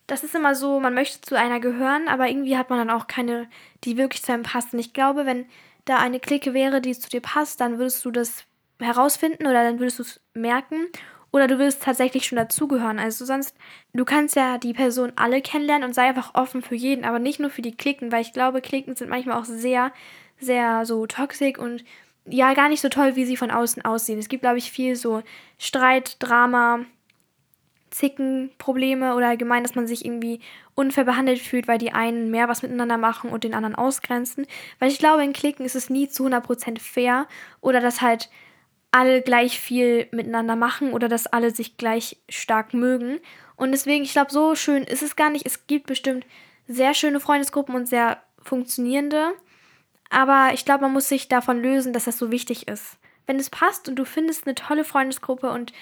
das 0.07 0.23
ist 0.23 0.35
immer 0.35 0.55
so, 0.55 0.79
man 0.79 0.93
möchte 0.93 1.21
zu 1.21 1.35
einer 1.35 1.59
gehören, 1.59 2.07
aber 2.07 2.29
irgendwie 2.29 2.57
hat 2.57 2.69
man 2.69 2.79
dann 2.79 2.89
auch 2.89 3.07
keine, 3.07 3.47
die 3.83 3.97
wirklich 3.97 4.23
zu 4.23 4.33
einem 4.33 4.43
passt. 4.43 4.73
Und 4.73 4.79
ich 4.79 4.93
glaube, 4.93 5.25
wenn 5.25 5.45
da 5.85 5.97
eine 5.97 6.19
Clique 6.19 6.53
wäre, 6.53 6.81
die 6.81 6.97
zu 6.97 7.09
dir 7.09 7.21
passt, 7.21 7.59
dann 7.61 7.77
würdest 7.77 8.03
du 8.05 8.11
das 8.11 8.45
herausfinden 8.79 9.47
oder 9.47 9.63
dann 9.63 9.79
würdest 9.79 9.99
du 9.99 10.03
es 10.03 10.19
merken 10.33 10.87
oder 11.31 11.47
du 11.47 11.59
willst 11.59 11.83
tatsächlich 11.83 12.25
schon 12.25 12.37
dazugehören. 12.37 12.99
Also 12.99 13.25
sonst, 13.25 13.55
du 13.93 14.05
kannst 14.05 14.35
ja 14.35 14.57
die 14.57 14.73
Person 14.73 15.11
alle 15.17 15.41
kennenlernen 15.41 15.87
und 15.87 15.93
sei 15.93 16.07
einfach 16.07 16.35
offen 16.35 16.61
für 16.61 16.75
jeden, 16.75 17.03
aber 17.03 17.19
nicht 17.19 17.39
nur 17.39 17.49
für 17.49 17.61
die 17.61 17.75
Klicken, 17.75 18.11
weil 18.11 18.21
ich 18.21 18.33
glaube, 18.33 18.61
Klicken 18.61 18.95
sind 18.95 19.09
manchmal 19.09 19.37
auch 19.37 19.45
sehr, 19.45 19.91
sehr 20.39 20.85
so 20.85 21.05
toxisch 21.05 21.57
und 21.57 21.83
ja, 22.25 22.53
gar 22.53 22.69
nicht 22.69 22.81
so 22.81 22.89
toll, 22.89 23.15
wie 23.15 23.25
sie 23.25 23.37
von 23.37 23.51
außen 23.51 23.83
aussehen. 23.85 24.19
Es 24.19 24.29
gibt, 24.29 24.43
glaube 24.43 24.57
ich, 24.57 24.71
viel 24.71 24.95
so 24.95 25.23
Streit, 25.57 26.17
Drama, 26.19 26.85
Zicken, 27.89 28.51
Probleme 28.57 29.15
oder 29.15 29.27
allgemein, 29.27 29.63
dass 29.63 29.75
man 29.75 29.87
sich 29.87 30.05
irgendwie 30.05 30.39
unfair 30.75 31.05
behandelt 31.05 31.39
fühlt, 31.39 31.67
weil 31.67 31.77
die 31.77 31.91
einen 31.91 32.29
mehr 32.31 32.47
was 32.47 32.61
miteinander 32.61 32.97
machen 32.97 33.29
und 33.29 33.43
den 33.43 33.53
anderen 33.53 33.75
ausgrenzen. 33.75 34.45
Weil 34.79 34.89
ich 34.89 34.99
glaube, 34.99 35.23
in 35.23 35.33
Klicken 35.33 35.65
ist 35.65 35.75
es 35.75 35.89
nie 35.89 36.07
zu 36.07 36.25
100% 36.27 36.79
fair 36.79 37.27
oder 37.61 37.79
dass 37.79 38.01
halt 38.01 38.29
alle 38.91 39.21
gleich 39.21 39.59
viel 39.59 40.07
miteinander 40.11 40.55
machen 40.55 40.93
oder 40.93 41.07
dass 41.07 41.27
alle 41.27 41.51
sich 41.51 41.77
gleich 41.77 42.17
stark 42.29 42.73
mögen. 42.73 43.19
Und 43.55 43.71
deswegen, 43.71 44.03
ich 44.03 44.13
glaube, 44.13 44.31
so 44.31 44.55
schön 44.55 44.83
ist 44.83 45.03
es 45.03 45.15
gar 45.15 45.29
nicht. 45.29 45.45
Es 45.45 45.67
gibt 45.67 45.87
bestimmt 45.87 46.25
sehr 46.67 46.93
schöne 46.93 47.19
Freundesgruppen 47.19 47.75
und 47.75 47.87
sehr 47.87 48.21
funktionierende. 48.41 49.33
Aber 50.09 50.51
ich 50.53 50.63
glaube, 50.63 50.81
man 50.83 50.93
muss 50.93 51.09
sich 51.09 51.27
davon 51.27 51.61
lösen, 51.61 51.93
dass 51.93 52.05
das 52.05 52.17
so 52.17 52.31
wichtig 52.31 52.67
ist. 52.67 52.97
Wenn 53.25 53.37
es 53.37 53.49
passt 53.49 53.89
und 53.89 53.97
du 53.97 54.05
findest 54.05 54.47
eine 54.47 54.55
tolle 54.55 54.85
Freundesgruppe 54.85 55.51
und 55.51 55.73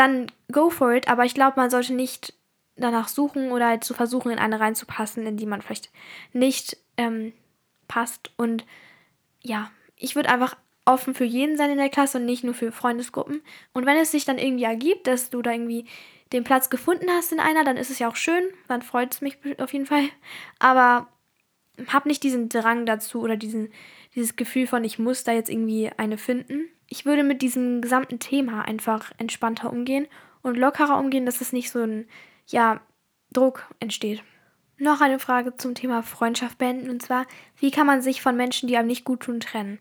dann 0.00 0.32
go 0.50 0.70
for 0.70 0.92
it. 0.94 1.08
Aber 1.08 1.24
ich 1.24 1.34
glaube, 1.34 1.60
man 1.60 1.70
sollte 1.70 1.92
nicht 1.92 2.34
danach 2.76 3.08
suchen 3.08 3.52
oder 3.52 3.68
halt 3.68 3.84
zu 3.84 3.94
versuchen, 3.94 4.32
in 4.32 4.38
eine 4.38 4.58
reinzupassen, 4.58 5.26
in 5.26 5.36
die 5.36 5.46
man 5.46 5.60
vielleicht 5.60 5.90
nicht 6.32 6.78
ähm, 6.96 7.32
passt. 7.86 8.32
Und 8.36 8.64
ja, 9.42 9.70
ich 9.96 10.16
würde 10.16 10.30
einfach 10.30 10.56
offen 10.86 11.14
für 11.14 11.24
jeden 11.24 11.56
sein 11.56 11.70
in 11.70 11.78
der 11.78 11.90
Klasse 11.90 12.18
und 12.18 12.24
nicht 12.24 12.42
nur 12.42 12.54
für 12.54 12.72
Freundesgruppen. 12.72 13.42
Und 13.72 13.86
wenn 13.86 13.98
es 13.98 14.10
sich 14.10 14.24
dann 14.24 14.38
irgendwie 14.38 14.64
ergibt, 14.64 15.06
dass 15.06 15.30
du 15.30 15.42
da 15.42 15.52
irgendwie 15.52 15.84
den 16.32 16.44
Platz 16.44 16.70
gefunden 16.70 17.10
hast 17.10 17.32
in 17.32 17.40
einer, 17.40 17.64
dann 17.64 17.76
ist 17.76 17.90
es 17.90 17.98
ja 17.98 18.08
auch 18.08 18.16
schön, 18.16 18.42
dann 18.68 18.82
freut 18.82 19.12
es 19.12 19.20
mich 19.20 19.36
auf 19.58 19.72
jeden 19.72 19.86
Fall. 19.86 20.08
Aber 20.58 21.08
hab 21.88 22.06
nicht 22.06 22.22
diesen 22.22 22.48
Drang 22.48 22.86
dazu 22.86 23.20
oder 23.20 23.36
diesen, 23.36 23.72
dieses 24.14 24.36
Gefühl 24.36 24.66
von, 24.66 24.84
ich 24.84 24.98
muss 24.98 25.24
da 25.24 25.32
jetzt 25.32 25.50
irgendwie 25.50 25.90
eine 25.96 26.18
finden. 26.18 26.68
Ich 26.90 27.06
würde 27.06 27.22
mit 27.22 27.40
diesem 27.40 27.80
gesamten 27.80 28.18
Thema 28.18 28.62
einfach 28.62 29.12
entspannter 29.16 29.72
umgehen 29.72 30.08
und 30.42 30.58
lockerer 30.58 30.98
umgehen, 30.98 31.24
dass 31.24 31.40
es 31.40 31.52
nicht 31.52 31.70
so 31.70 31.78
ein, 31.82 32.08
ja, 32.48 32.80
Druck 33.32 33.64
entsteht. 33.78 34.22
Noch 34.76 35.00
eine 35.00 35.20
Frage 35.20 35.56
zum 35.56 35.74
Thema 35.76 36.02
Freundschaft 36.02 36.58
beenden 36.58 36.90
und 36.90 37.00
zwar, 37.00 37.26
wie 37.58 37.70
kann 37.70 37.86
man 37.86 38.02
sich 38.02 38.22
von 38.22 38.36
Menschen, 38.36 38.66
die 38.66 38.76
einem 38.76 38.88
nicht 38.88 39.04
gut 39.04 39.20
tun, 39.20 39.38
trennen? 39.38 39.78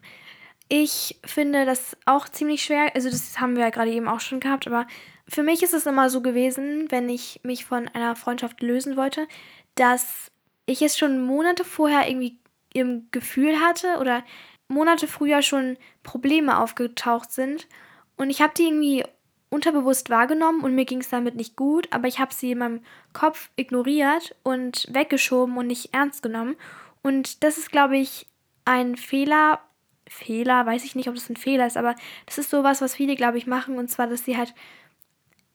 Ich 0.68 1.20
finde 1.26 1.66
das 1.66 1.98
auch 2.06 2.30
ziemlich 2.30 2.64
schwer. 2.64 2.94
Also, 2.94 3.10
das 3.10 3.40
haben 3.40 3.56
wir 3.56 3.64
ja 3.64 3.70
gerade 3.72 3.90
eben 3.90 4.08
auch 4.08 4.20
schon 4.20 4.40
gehabt, 4.40 4.68
aber 4.68 4.86
für 5.28 5.42
mich 5.42 5.64
ist 5.64 5.74
es 5.74 5.88
immer 5.88 6.12
so 6.12 6.22
gewesen, 6.22 6.92
wenn 6.92 7.10
ich 7.10 7.40
mich 7.44 7.66
von 7.66 7.88
einer 7.88 8.16
Freundschaft 8.16 8.62
lösen 8.62 8.98
wollte, 8.98 9.28
dass 9.74 10.32
ich 10.68 10.84
es 10.84 10.96
schon 10.96 11.26
Monate 11.26 11.64
vorher 11.64 12.08
irgendwie 12.08 12.38
im 12.74 13.08
Gefühl 13.10 13.60
hatte 13.60 13.98
oder 14.00 14.24
Monate 14.70 15.08
früher 15.08 15.42
schon 15.42 15.78
Probleme 16.04 16.60
aufgetaucht 16.60 17.32
sind 17.32 17.68
und 18.16 18.30
ich 18.30 18.42
habe 18.42 18.54
die 18.56 18.64
irgendwie 18.64 19.04
unterbewusst 19.50 20.10
wahrgenommen 20.10 20.62
und 20.64 20.76
mir 20.76 20.86
ging 20.86 21.02
es 21.02 21.10
damit 21.10 21.36
nicht 21.36 21.56
gut, 21.56 21.88
aber 21.92 22.08
ich 22.08 22.20
habe 22.20 22.34
sie 22.34 22.52
in 22.52 22.60
meinem 22.60 22.82
Kopf 23.14 23.50
ignoriert 23.56 24.36
und 24.44 24.88
weggeschoben 24.94 25.58
und 25.58 25.68
nicht 25.68 25.94
ernst 25.94 26.22
genommen. 26.22 26.56
Und 27.02 27.44
das 27.44 27.58
ist, 27.58 27.72
glaube 27.72 27.98
ich, 27.98 28.28
ein 28.66 28.96
Fehler, 28.96 29.60
Fehler, 30.08 30.66
weiß 30.66 30.84
ich 30.86 30.96
nicht, 30.96 31.10
ob 31.10 31.16
das 31.16 31.30
ein 31.30 31.36
Fehler 31.36 31.66
ist, 31.66 31.78
aber 31.78 31.96
das 32.28 32.38
ist 32.38 32.52
sowas, 32.52 32.82
was 32.82 32.96
viele, 32.96 33.16
glaube 33.16 33.40
ich, 33.40 33.48
machen. 33.48 33.78
Und 33.78 33.90
zwar, 33.90 34.08
dass 34.08 34.26
sie 34.26 34.38
halt 34.38 34.54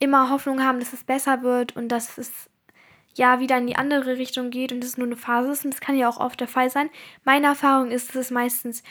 immer 0.00 0.30
Hoffnung 0.30 0.62
haben, 0.64 0.80
dass 0.80 0.92
es 0.92 1.04
besser 1.04 1.42
wird 1.42 1.76
und 1.76 1.88
dass 1.88 2.18
es 2.18 2.50
ja 3.14 3.40
wieder 3.40 3.58
in 3.58 3.66
die 3.66 3.76
andere 3.76 4.18
Richtung 4.18 4.50
geht 4.50 4.72
und 4.72 4.84
es 4.84 4.96
nur 4.96 5.06
eine 5.06 5.16
Phase 5.16 5.52
ist. 5.52 5.64
Und 5.64 5.72
das 5.72 5.80
kann 5.80 5.96
ja 5.96 6.08
auch 6.08 6.18
oft 6.18 6.40
der 6.40 6.48
Fall 6.48 6.70
sein. 6.70 6.90
Meine 7.24 7.46
Erfahrung 7.46 7.90
ist, 7.90 8.10
dass 8.10 8.16
es 8.16 8.30
meistens 8.30 8.82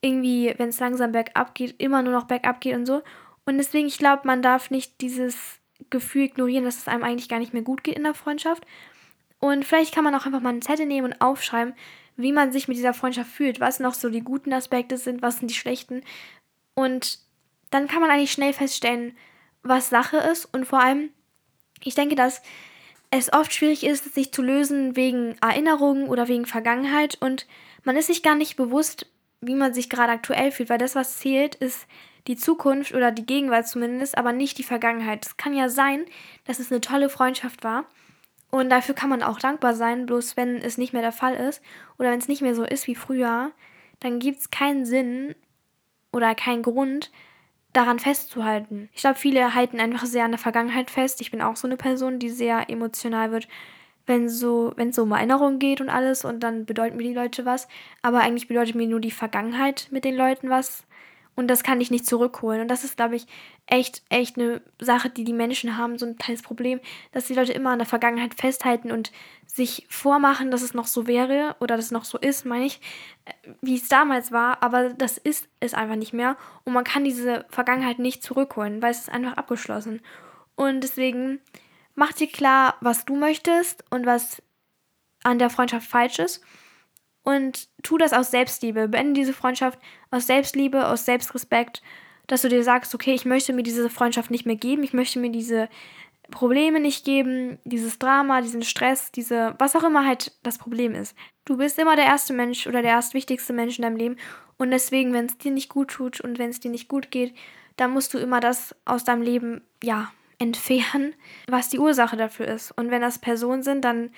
irgendwie, 0.00 0.54
wenn 0.58 0.68
es 0.68 0.80
langsam 0.80 1.12
bergab 1.12 1.54
geht, 1.54 1.80
immer 1.80 2.02
nur 2.02 2.12
noch 2.12 2.24
bergab 2.24 2.60
geht 2.60 2.74
und 2.74 2.86
so. 2.86 3.02
Und 3.44 3.58
deswegen, 3.58 3.88
ich 3.88 3.98
glaube, 3.98 4.22
man 4.26 4.42
darf 4.42 4.70
nicht 4.70 5.00
dieses 5.00 5.58
Gefühl 5.90 6.24
ignorieren, 6.24 6.64
dass 6.64 6.78
es 6.78 6.88
einem 6.88 7.04
eigentlich 7.04 7.28
gar 7.28 7.38
nicht 7.38 7.54
mehr 7.54 7.62
gut 7.62 7.82
geht 7.82 7.96
in 7.96 8.04
der 8.04 8.14
Freundschaft. 8.14 8.64
Und 9.40 9.64
vielleicht 9.64 9.94
kann 9.94 10.04
man 10.04 10.14
auch 10.14 10.26
einfach 10.26 10.40
mal 10.40 10.50
einen 10.50 10.62
Zettel 10.62 10.86
nehmen 10.86 11.12
und 11.12 11.20
aufschreiben, 11.20 11.74
wie 12.16 12.32
man 12.32 12.50
sich 12.52 12.66
mit 12.66 12.76
dieser 12.76 12.94
Freundschaft 12.94 13.30
fühlt, 13.30 13.60
was 13.60 13.78
noch 13.78 13.94
so 13.94 14.10
die 14.10 14.20
guten 14.20 14.52
Aspekte 14.52 14.98
sind, 14.98 15.22
was 15.22 15.38
sind 15.38 15.50
die 15.50 15.54
schlechten. 15.54 16.02
Und 16.74 17.20
dann 17.70 17.86
kann 17.86 18.00
man 18.00 18.10
eigentlich 18.10 18.32
schnell 18.32 18.52
feststellen, 18.52 19.16
was 19.62 19.88
Sache 19.88 20.16
ist. 20.16 20.46
Und 20.46 20.64
vor 20.64 20.80
allem, 20.80 21.10
ich 21.82 21.94
denke, 21.94 22.16
dass 22.16 22.42
es 23.10 23.32
oft 23.32 23.52
schwierig 23.52 23.84
ist, 23.84 24.14
sich 24.14 24.32
zu 24.32 24.42
lösen 24.42 24.96
wegen 24.96 25.36
Erinnerungen 25.40 26.08
oder 26.08 26.28
wegen 26.28 26.46
Vergangenheit. 26.46 27.16
Und 27.20 27.46
man 27.84 27.96
ist 27.96 28.08
sich 28.08 28.22
gar 28.22 28.34
nicht 28.34 28.56
bewusst, 28.56 29.06
wie 29.40 29.54
man 29.54 29.72
sich 29.72 29.88
gerade 29.88 30.12
aktuell 30.12 30.50
fühlt, 30.50 30.68
weil 30.68 30.78
das, 30.78 30.94
was 30.94 31.18
zählt, 31.18 31.54
ist 31.54 31.86
die 32.26 32.36
Zukunft 32.36 32.94
oder 32.94 33.10
die 33.10 33.24
Gegenwart 33.24 33.68
zumindest, 33.68 34.18
aber 34.18 34.32
nicht 34.32 34.58
die 34.58 34.64
Vergangenheit. 34.64 35.24
Es 35.24 35.36
kann 35.36 35.54
ja 35.54 35.68
sein, 35.68 36.04
dass 36.44 36.58
es 36.58 36.70
eine 36.70 36.80
tolle 36.80 37.08
Freundschaft 37.08 37.64
war 37.64 37.86
und 38.50 38.70
dafür 38.70 38.94
kann 38.94 39.10
man 39.10 39.22
auch 39.22 39.38
dankbar 39.38 39.74
sein, 39.74 40.06
bloß 40.06 40.36
wenn 40.36 40.56
es 40.56 40.78
nicht 40.78 40.92
mehr 40.92 41.02
der 41.02 41.12
Fall 41.12 41.34
ist 41.34 41.62
oder 41.98 42.10
wenn 42.10 42.18
es 42.18 42.28
nicht 42.28 42.42
mehr 42.42 42.54
so 42.54 42.64
ist 42.64 42.86
wie 42.86 42.94
früher, 42.94 43.52
dann 44.00 44.18
gibt 44.18 44.40
es 44.40 44.50
keinen 44.50 44.86
Sinn 44.86 45.34
oder 46.12 46.34
keinen 46.34 46.62
Grund, 46.62 47.10
daran 47.72 47.98
festzuhalten. 47.98 48.88
Ich 48.92 49.02
glaube, 49.02 49.18
viele 49.18 49.54
halten 49.54 49.80
einfach 49.80 50.06
sehr 50.06 50.24
an 50.24 50.32
der 50.32 50.38
Vergangenheit 50.38 50.90
fest. 50.90 51.20
Ich 51.20 51.30
bin 51.30 51.42
auch 51.42 51.56
so 51.56 51.68
eine 51.68 51.76
Person, 51.76 52.18
die 52.18 52.30
sehr 52.30 52.70
emotional 52.70 53.30
wird, 53.32 53.48
wenn 54.06 54.28
so, 54.28 54.72
wenn 54.76 54.88
es 54.90 54.96
so 54.96 55.02
um 55.02 55.12
Erinnerungen 55.12 55.58
geht 55.58 55.80
und 55.80 55.90
alles 55.90 56.24
und 56.24 56.40
dann 56.40 56.64
bedeuten 56.66 56.96
mir 56.96 57.04
die 57.04 57.14
Leute 57.14 57.44
was. 57.44 57.68
Aber 58.02 58.20
eigentlich 58.20 58.48
bedeutet 58.48 58.74
mir 58.74 58.88
nur 58.88 59.00
die 59.00 59.10
Vergangenheit 59.10 59.88
mit 59.90 60.04
den 60.04 60.16
Leuten 60.16 60.50
was. 60.50 60.86
Und 61.38 61.46
das 61.46 61.62
kann 61.62 61.80
ich 61.80 61.92
nicht 61.92 62.04
zurückholen. 62.04 62.62
Und 62.62 62.66
das 62.66 62.82
ist, 62.82 62.96
glaube 62.96 63.14
ich, 63.14 63.24
echt, 63.66 64.02
echt 64.08 64.36
eine 64.36 64.60
Sache, 64.80 65.08
die 65.08 65.22
die 65.22 65.32
Menschen 65.32 65.76
haben, 65.76 65.96
so 65.96 66.04
ein 66.04 66.18
kleines 66.18 66.42
Problem, 66.42 66.80
dass 67.12 67.28
die 67.28 67.34
Leute 67.34 67.52
immer 67.52 67.70
an 67.70 67.78
der 67.78 67.86
Vergangenheit 67.86 68.34
festhalten 68.34 68.90
und 68.90 69.12
sich 69.46 69.86
vormachen, 69.88 70.50
dass 70.50 70.62
es 70.62 70.74
noch 70.74 70.88
so 70.88 71.06
wäre 71.06 71.54
oder 71.60 71.76
dass 71.76 71.84
es 71.84 71.90
noch 71.92 72.04
so 72.04 72.18
ist, 72.18 72.44
meine 72.44 72.64
ich, 72.64 72.80
äh, 73.24 73.32
wie 73.62 73.76
es 73.76 73.86
damals 73.86 74.32
war. 74.32 74.64
Aber 74.64 74.88
das 74.88 75.16
ist 75.16 75.48
es 75.60 75.74
einfach 75.74 75.94
nicht 75.94 76.12
mehr. 76.12 76.36
Und 76.64 76.72
man 76.72 76.82
kann 76.82 77.04
diese 77.04 77.46
Vergangenheit 77.50 78.00
nicht 78.00 78.24
zurückholen, 78.24 78.82
weil 78.82 78.90
es 78.90 79.02
ist 79.02 79.12
einfach 79.12 79.36
abgeschlossen. 79.36 80.00
Und 80.56 80.80
deswegen 80.80 81.38
mach 81.94 82.12
dir 82.14 82.26
klar, 82.26 82.74
was 82.80 83.04
du 83.04 83.14
möchtest 83.14 83.84
und 83.90 84.06
was 84.06 84.42
an 85.22 85.38
der 85.38 85.50
Freundschaft 85.50 85.86
falsch 85.86 86.18
ist 86.18 86.42
und 87.28 87.68
tu 87.82 87.98
das 87.98 88.14
aus 88.14 88.30
Selbstliebe. 88.30 88.88
Beende 88.88 89.12
diese 89.12 89.34
Freundschaft 89.34 89.78
aus 90.10 90.26
Selbstliebe, 90.26 90.86
aus 90.86 91.04
Selbstrespekt, 91.04 91.82
dass 92.26 92.40
du 92.40 92.48
dir 92.48 92.64
sagst, 92.64 92.94
okay, 92.94 93.12
ich 93.12 93.26
möchte 93.26 93.52
mir 93.52 93.62
diese 93.62 93.90
Freundschaft 93.90 94.30
nicht 94.30 94.46
mehr 94.46 94.56
geben, 94.56 94.82
ich 94.82 94.94
möchte 94.94 95.18
mir 95.18 95.30
diese 95.30 95.68
Probleme 96.30 96.80
nicht 96.80 97.04
geben, 97.04 97.58
dieses 97.64 97.98
Drama, 97.98 98.40
diesen 98.40 98.62
Stress, 98.62 99.12
diese, 99.12 99.54
was 99.58 99.76
auch 99.76 99.84
immer 99.84 100.06
halt 100.06 100.32
das 100.42 100.56
Problem 100.56 100.94
ist. 100.94 101.14
Du 101.44 101.58
bist 101.58 101.78
immer 101.78 101.96
der 101.96 102.06
erste 102.06 102.32
Mensch 102.32 102.66
oder 102.66 102.80
der 102.80 102.92
erst 102.92 103.12
wichtigste 103.12 103.52
Mensch 103.52 103.76
in 103.76 103.82
deinem 103.82 103.96
Leben 103.96 104.16
und 104.56 104.70
deswegen, 104.70 105.12
wenn 105.12 105.26
es 105.26 105.36
dir 105.36 105.52
nicht 105.52 105.68
gut 105.68 105.90
tut 105.90 106.22
und 106.22 106.38
wenn 106.38 106.48
es 106.48 106.60
dir 106.60 106.70
nicht 106.70 106.88
gut 106.88 107.10
geht, 107.10 107.34
dann 107.76 107.90
musst 107.90 108.14
du 108.14 108.18
immer 108.18 108.40
das 108.40 108.74
aus 108.86 109.04
deinem 109.04 109.20
Leben, 109.20 109.60
ja, 109.82 110.10
entfernen, 110.38 111.14
was 111.46 111.68
die 111.68 111.78
Ursache 111.78 112.16
dafür 112.16 112.48
ist. 112.48 112.70
Und 112.72 112.90
wenn 112.90 113.02
das 113.02 113.18
Personen 113.18 113.62
sind, 113.62 113.84
dann 113.84 114.10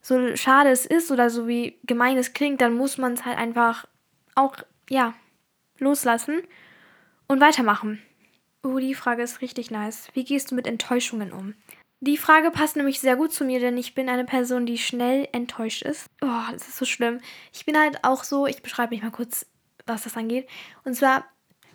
so 0.00 0.36
schade 0.36 0.70
es 0.70 0.86
ist 0.86 1.10
oder 1.10 1.30
so 1.30 1.46
wie 1.46 1.78
gemein 1.84 2.16
es 2.16 2.32
klingt, 2.32 2.60
dann 2.60 2.74
muss 2.74 2.98
man 2.98 3.14
es 3.14 3.24
halt 3.24 3.38
einfach 3.38 3.86
auch, 4.34 4.56
ja, 4.88 5.14
loslassen 5.78 6.42
und 7.26 7.40
weitermachen. 7.40 8.02
Oh, 8.62 8.78
die 8.78 8.94
Frage 8.94 9.22
ist 9.22 9.40
richtig 9.40 9.70
nice. 9.70 10.08
Wie 10.14 10.24
gehst 10.24 10.50
du 10.50 10.54
mit 10.54 10.66
Enttäuschungen 10.66 11.32
um? 11.32 11.54
Die 12.00 12.16
Frage 12.16 12.50
passt 12.50 12.76
nämlich 12.76 13.00
sehr 13.00 13.16
gut 13.16 13.32
zu 13.32 13.44
mir, 13.44 13.60
denn 13.60 13.76
ich 13.76 13.94
bin 13.94 14.08
eine 14.08 14.24
Person, 14.24 14.64
die 14.64 14.78
schnell 14.78 15.28
enttäuscht 15.32 15.82
ist. 15.82 16.06
Oh, 16.22 16.50
das 16.50 16.66
ist 16.66 16.78
so 16.78 16.86
schlimm. 16.86 17.20
Ich 17.52 17.66
bin 17.66 17.78
halt 17.78 18.04
auch 18.04 18.24
so, 18.24 18.46
ich 18.46 18.62
beschreibe 18.62 18.94
mich 18.94 19.02
mal 19.02 19.10
kurz, 19.10 19.46
was 19.86 20.04
das 20.04 20.16
angeht. 20.16 20.48
Und 20.84 20.94
zwar, 20.94 21.26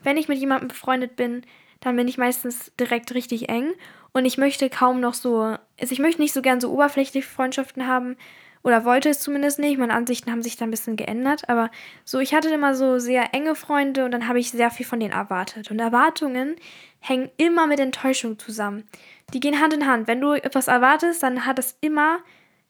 wenn 0.01 0.17
ich 0.17 0.27
mit 0.27 0.39
jemandem 0.39 0.67
befreundet 0.67 1.15
bin, 1.15 1.45
dann 1.79 1.95
bin 1.95 2.07
ich 2.07 2.17
meistens 2.17 2.71
direkt 2.79 3.13
richtig 3.13 3.49
eng 3.49 3.73
und 4.15 4.23
ich 4.23 4.37
möchte 4.37 4.69
kaum 4.69 5.01
noch 5.01 5.13
so, 5.13 5.41
also 5.41 5.91
ich 5.91 5.99
möchte 5.99 6.21
nicht 6.21 6.31
so 6.31 6.41
gern 6.41 6.61
so 6.61 6.71
oberflächliche 6.71 7.27
Freundschaften 7.27 7.85
haben 7.85 8.15
oder 8.63 8.85
wollte 8.85 9.09
es 9.09 9.19
zumindest 9.19 9.59
nicht. 9.59 9.77
Meine 9.77 9.93
Ansichten 9.93 10.31
haben 10.31 10.41
sich 10.41 10.55
da 10.55 10.63
ein 10.63 10.71
bisschen 10.71 10.95
geändert, 10.95 11.49
aber 11.49 11.69
so, 12.05 12.19
ich 12.19 12.33
hatte 12.33 12.47
immer 12.47 12.75
so 12.75 12.97
sehr 12.97 13.33
enge 13.33 13.55
Freunde 13.55 14.05
und 14.05 14.11
dann 14.11 14.29
habe 14.29 14.39
ich 14.39 14.51
sehr 14.51 14.71
viel 14.71 14.85
von 14.85 15.01
denen 15.01 15.11
erwartet. 15.11 15.69
Und 15.69 15.79
Erwartungen 15.79 16.55
hängen 17.01 17.29
immer 17.35 17.67
mit 17.67 17.81
Enttäuschung 17.81 18.39
zusammen. 18.39 18.87
Die 19.33 19.41
gehen 19.41 19.59
Hand 19.59 19.73
in 19.73 19.85
Hand. 19.85 20.07
Wenn 20.07 20.21
du 20.21 20.31
etwas 20.31 20.69
erwartest, 20.69 21.21
dann 21.21 21.45
hat 21.45 21.59
es 21.59 21.77
immer 21.81 22.19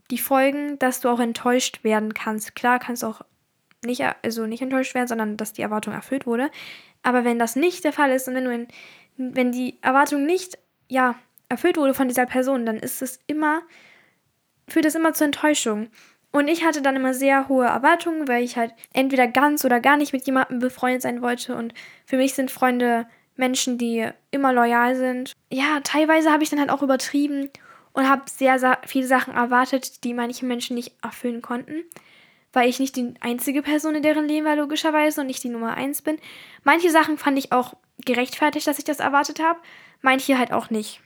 die 0.10 0.18
Folgen, 0.18 0.80
dass 0.80 1.00
du 1.00 1.10
auch 1.10 1.20
enttäuscht 1.20 1.84
werden 1.84 2.16
kannst. 2.16 2.56
Klar 2.56 2.80
kannst 2.80 3.04
du 3.04 3.08
auch 3.08 3.22
nicht, 3.86 4.04
also 4.24 4.48
nicht 4.48 4.64
enttäuscht 4.64 4.96
werden, 4.96 5.08
sondern 5.08 5.38
dass 5.38 5.54
die 5.54 5.62
Erwartung 5.62 5.94
erfüllt 5.94 6.26
wurde. 6.26 6.50
Aber 7.04 7.24
wenn 7.24 7.38
das 7.38 7.56
nicht 7.56 7.84
der 7.84 7.94
Fall 7.94 8.10
ist 8.14 8.28
und 8.28 8.34
wenn 8.34 8.46
du 8.46 8.52
in, 8.52 8.68
wenn 9.16 9.52
die 9.52 9.78
Erwartung 9.84 10.26
nicht, 10.26 10.58
ja, 10.88 11.14
erfüllt 11.50 11.78
wurde 11.78 11.94
von 11.94 12.08
dieser 12.08 12.26
Person, 12.26 12.66
dann 12.66 12.78
ist 12.78 13.02
es 13.02 13.20
immer, 13.28 13.62
führt 14.68 14.86
es 14.86 14.96
immer 14.96 15.14
zur 15.14 15.26
Enttäuschung. 15.26 15.90
Und 16.32 16.50
ich 16.50 16.66
hatte 16.66 16.82
dann 16.82 16.98
immer 16.98 17.14
sehr 17.14 17.48
hohe 17.48 17.66
Erwartungen, 17.66 18.28
weil 18.28 18.44
ich 18.44 18.58
halt 18.58 18.74
entweder 18.94 19.26
ganz 19.28 19.64
oder 19.64 19.80
gar 19.80 19.96
nicht 19.96 20.12
mit 20.12 20.26
jemandem 20.26 20.60
befreundet 20.60 21.02
sein 21.02 21.22
wollte. 21.22 21.56
Und 21.56 21.74
für 22.06 22.18
mich 22.18 22.34
sind 22.34 22.52
Freunde 22.52 23.08
Menschen, 23.38 23.78
die 23.78 24.10
immer 24.32 24.52
loyal 24.52 24.96
sind. 24.96 25.32
Ja, 25.50 25.80
teilweise 25.82 26.32
habe 26.32 26.44
ich 26.44 26.50
dann 26.50 26.60
halt 26.60 26.72
auch 26.72 26.84
übertrieben 26.84 27.50
und 27.94 28.10
habe 28.10 28.24
sehr, 28.30 28.60
sehr 28.60 28.80
viele 28.86 29.08
Sachen 29.08 29.34
erwartet, 29.34 30.04
die 30.04 30.14
manche 30.14 30.46
Menschen 30.46 30.76
nicht 30.76 30.96
erfüllen 31.02 31.42
konnten. 31.42 31.86
Weil 32.52 32.68
ich 32.68 32.80
nicht 32.80 32.98
die 32.98 33.14
einzige 33.22 33.62
Person 33.62 33.96
in 33.96 34.04
deren 34.04 34.28
Leben 34.28 34.46
war, 34.46 34.58
logischerweise, 34.58 35.22
und 35.22 35.28
nicht 35.28 35.44
die 35.44 35.50
Nummer 35.50 35.76
eins 35.76 36.02
bin. 36.02 36.18
Manche 36.64 36.90
Sachen 36.90 37.18
fand 37.18 37.38
ich 37.38 37.54
auch 37.54 37.76
gerechtfertigt, 38.04 38.68
dass 38.68 38.78
ich 38.78 38.84
das 38.84 39.00
erwartet 39.00 39.40
habe, 39.40 39.60
manche 40.02 40.38
halt 40.38 40.52
auch 40.52 40.70
nicht. 40.70 41.02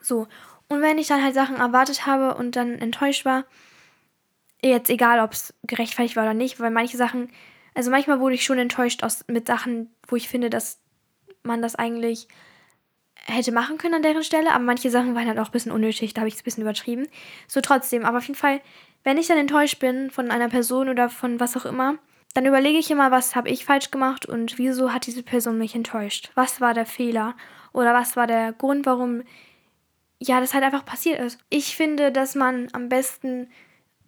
So. 0.00 0.26
Und 0.68 0.82
wenn 0.82 0.98
ich 0.98 1.08
dann 1.08 1.22
halt 1.22 1.34
Sachen 1.34 1.56
erwartet 1.56 2.06
habe 2.06 2.34
und 2.34 2.56
dann 2.56 2.78
enttäuscht 2.78 3.24
war, 3.24 3.44
jetzt 4.62 4.90
egal, 4.90 5.20
ob 5.20 5.32
es 5.32 5.54
gerechtfertigt 5.64 6.16
war 6.16 6.24
oder 6.24 6.34
nicht, 6.34 6.60
weil 6.60 6.70
manche 6.70 6.96
Sachen, 6.96 7.30
also 7.74 7.90
manchmal 7.90 8.20
wurde 8.20 8.34
ich 8.34 8.44
schon 8.44 8.58
enttäuscht 8.58 9.02
aus, 9.02 9.24
mit 9.26 9.46
Sachen, 9.46 9.94
wo 10.06 10.16
ich 10.16 10.28
finde, 10.28 10.50
dass 10.50 10.80
man 11.42 11.62
das 11.62 11.74
eigentlich 11.74 12.28
hätte 13.26 13.52
machen 13.52 13.78
können 13.78 13.94
an 13.94 14.02
deren 14.02 14.24
Stelle, 14.24 14.52
aber 14.52 14.64
manche 14.64 14.90
Sachen 14.90 15.14
waren 15.14 15.26
halt 15.26 15.38
auch 15.38 15.46
ein 15.46 15.52
bisschen 15.52 15.72
unnötig, 15.72 16.14
da 16.14 16.20
habe 16.20 16.28
ich 16.28 16.34
es 16.34 16.40
ein 16.40 16.44
bisschen 16.44 16.62
übertrieben. 16.62 17.06
So 17.46 17.60
trotzdem, 17.60 18.04
aber 18.04 18.18
auf 18.18 18.26
jeden 18.26 18.38
Fall, 18.38 18.60
wenn 19.04 19.18
ich 19.18 19.26
dann 19.26 19.38
enttäuscht 19.38 19.78
bin 19.78 20.10
von 20.10 20.30
einer 20.30 20.48
Person 20.48 20.88
oder 20.88 21.08
von 21.08 21.40
was 21.40 21.56
auch 21.56 21.64
immer, 21.64 21.98
dann 22.34 22.46
überlege 22.46 22.78
ich 22.78 22.90
immer, 22.90 23.10
was 23.10 23.34
habe 23.34 23.48
ich 23.48 23.64
falsch 23.64 23.90
gemacht 23.90 24.26
und 24.26 24.56
wieso 24.58 24.92
hat 24.92 25.06
diese 25.06 25.22
Person 25.22 25.58
mich 25.58 25.74
enttäuscht? 25.74 26.30
Was 26.34 26.60
war 26.60 26.74
der 26.74 26.86
Fehler? 26.86 27.34
Oder 27.72 27.92
was 27.92 28.16
war 28.16 28.26
der 28.26 28.52
Grund, 28.52 28.86
warum 28.86 29.22
ja, 30.22 30.40
das 30.40 30.54
halt 30.54 30.64
einfach 30.64 30.84
passiert 30.84 31.18
ist. 31.18 31.38
Ich 31.48 31.76
finde, 31.76 32.12
dass 32.12 32.34
man 32.34 32.68
am 32.72 32.88
besten 32.88 33.48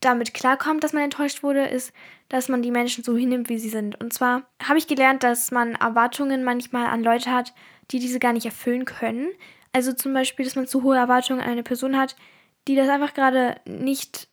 damit 0.00 0.34
klarkommt, 0.34 0.84
dass 0.84 0.92
man 0.92 1.04
enttäuscht 1.04 1.42
wurde, 1.42 1.66
ist, 1.66 1.92
dass 2.28 2.48
man 2.48 2.62
die 2.62 2.70
Menschen 2.70 3.04
so 3.04 3.16
hinnimmt, 3.16 3.48
wie 3.48 3.58
sie 3.58 3.68
sind. 3.68 4.00
Und 4.00 4.12
zwar 4.12 4.42
habe 4.62 4.78
ich 4.78 4.86
gelernt, 4.86 5.22
dass 5.22 5.50
man 5.50 5.74
Erwartungen 5.74 6.44
manchmal 6.44 6.86
an 6.86 7.02
Leute 7.02 7.30
hat, 7.30 7.54
die 7.90 7.98
diese 7.98 8.18
gar 8.18 8.32
nicht 8.32 8.46
erfüllen 8.46 8.84
können. 8.84 9.28
Also 9.72 9.92
zum 9.92 10.12
Beispiel, 10.12 10.44
dass 10.44 10.56
man 10.56 10.66
zu 10.66 10.82
hohe 10.82 10.96
Erwartungen 10.96 11.40
an 11.40 11.50
eine 11.50 11.62
Person 11.62 11.96
hat, 11.96 12.16
die 12.68 12.74
das 12.74 12.88
einfach 12.88 13.14
gerade 13.14 13.56
nicht 13.64 14.28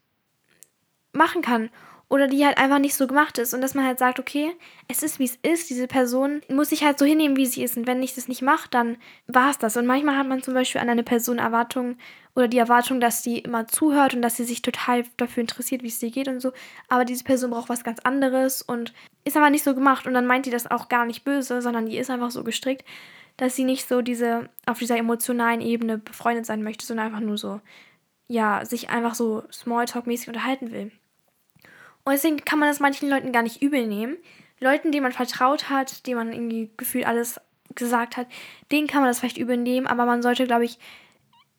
machen 1.13 1.41
kann 1.41 1.69
oder 2.09 2.27
die 2.27 2.43
halt 2.43 2.57
einfach 2.57 2.79
nicht 2.79 2.95
so 2.95 3.05
gemacht 3.05 3.37
ist 3.37 3.53
und 3.53 3.61
dass 3.61 3.75
man 3.75 3.85
halt 3.85 3.99
sagt, 3.99 4.19
okay, 4.19 4.51
es 4.87 5.03
ist 5.03 5.19
wie 5.19 5.25
es 5.25 5.37
ist, 5.43 5.69
diese 5.69 5.87
Person 5.87 6.41
muss 6.49 6.69
sich 6.69 6.83
halt 6.83 6.97
so 6.97 7.05
hinnehmen, 7.05 7.37
wie 7.37 7.45
sie 7.45 7.63
ist 7.63 7.77
und 7.77 7.85
wenn 7.85 8.01
ich 8.01 8.15
das 8.15 8.27
nicht 8.27 8.41
mache, 8.41 8.67
dann 8.69 8.97
war 9.27 9.51
es 9.51 9.59
das. 9.59 9.77
Und 9.77 9.85
manchmal 9.85 10.17
hat 10.17 10.27
man 10.27 10.41
zum 10.41 10.55
Beispiel 10.55 10.81
an 10.81 10.89
eine 10.89 11.03
Person 11.03 11.37
Erwartungen 11.37 11.99
oder 12.35 12.47
die 12.47 12.57
Erwartung, 12.57 12.99
dass 12.99 13.21
sie 13.23 13.37
immer 13.39 13.67
zuhört 13.67 14.15
und 14.15 14.23
dass 14.23 14.35
sie 14.37 14.43
sich 14.43 14.61
total 14.63 15.03
dafür 15.17 15.41
interessiert, 15.41 15.83
wie 15.83 15.87
es 15.87 15.99
dir 15.99 16.09
geht 16.09 16.27
und 16.27 16.39
so, 16.39 16.51
aber 16.87 17.05
diese 17.05 17.23
Person 17.23 17.51
braucht 17.51 17.69
was 17.69 17.83
ganz 17.83 17.99
anderes 17.99 18.61
und 18.63 18.93
ist 19.23 19.37
aber 19.37 19.51
nicht 19.51 19.63
so 19.63 19.75
gemacht 19.75 20.07
und 20.07 20.13
dann 20.13 20.25
meint 20.25 20.47
die 20.47 20.51
das 20.51 20.69
auch 20.69 20.89
gar 20.89 21.05
nicht 21.05 21.23
böse, 21.23 21.61
sondern 21.61 21.85
die 21.85 21.97
ist 21.97 22.09
einfach 22.09 22.31
so 22.31 22.43
gestrickt, 22.43 22.85
dass 23.37 23.55
sie 23.55 23.63
nicht 23.63 23.87
so 23.87 24.01
diese 24.01 24.49
auf 24.65 24.79
dieser 24.79 24.97
emotionalen 24.97 25.61
Ebene 25.61 25.99
befreundet 25.99 26.45
sein 26.45 26.63
möchte, 26.63 26.85
sondern 26.85 27.07
einfach 27.07 27.21
nur 27.21 27.37
so 27.37 27.61
ja, 28.29 28.63
sich 28.63 28.89
einfach 28.89 29.15
so 29.15 29.43
Smalltalk-mäßig 29.51 30.27
unterhalten 30.27 30.71
will. 30.71 30.91
Und 32.09 32.13
deswegen 32.15 32.43
kann 32.43 32.57
man 32.57 32.67
das 32.67 32.79
manchen 32.79 33.07
Leuten 33.07 33.31
gar 33.31 33.43
nicht 33.43 33.61
übel 33.61 33.85
nehmen. 33.85 34.17
Leuten, 34.59 34.91
denen 34.91 35.03
man 35.03 35.11
vertraut 35.11 35.69
hat, 35.69 36.07
denen 36.07 36.17
man 36.17 36.33
irgendwie 36.33 36.71
gefühlt 36.75 37.05
alles 37.05 37.39
gesagt 37.75 38.17
hat, 38.17 38.25
denen 38.71 38.87
kann 38.87 39.01
man 39.01 39.11
das 39.11 39.19
vielleicht 39.19 39.37
übel 39.37 39.57
nehmen, 39.57 39.85
aber 39.85 40.07
man 40.07 40.23
sollte, 40.23 40.47
glaube 40.47 40.65
ich, 40.65 40.79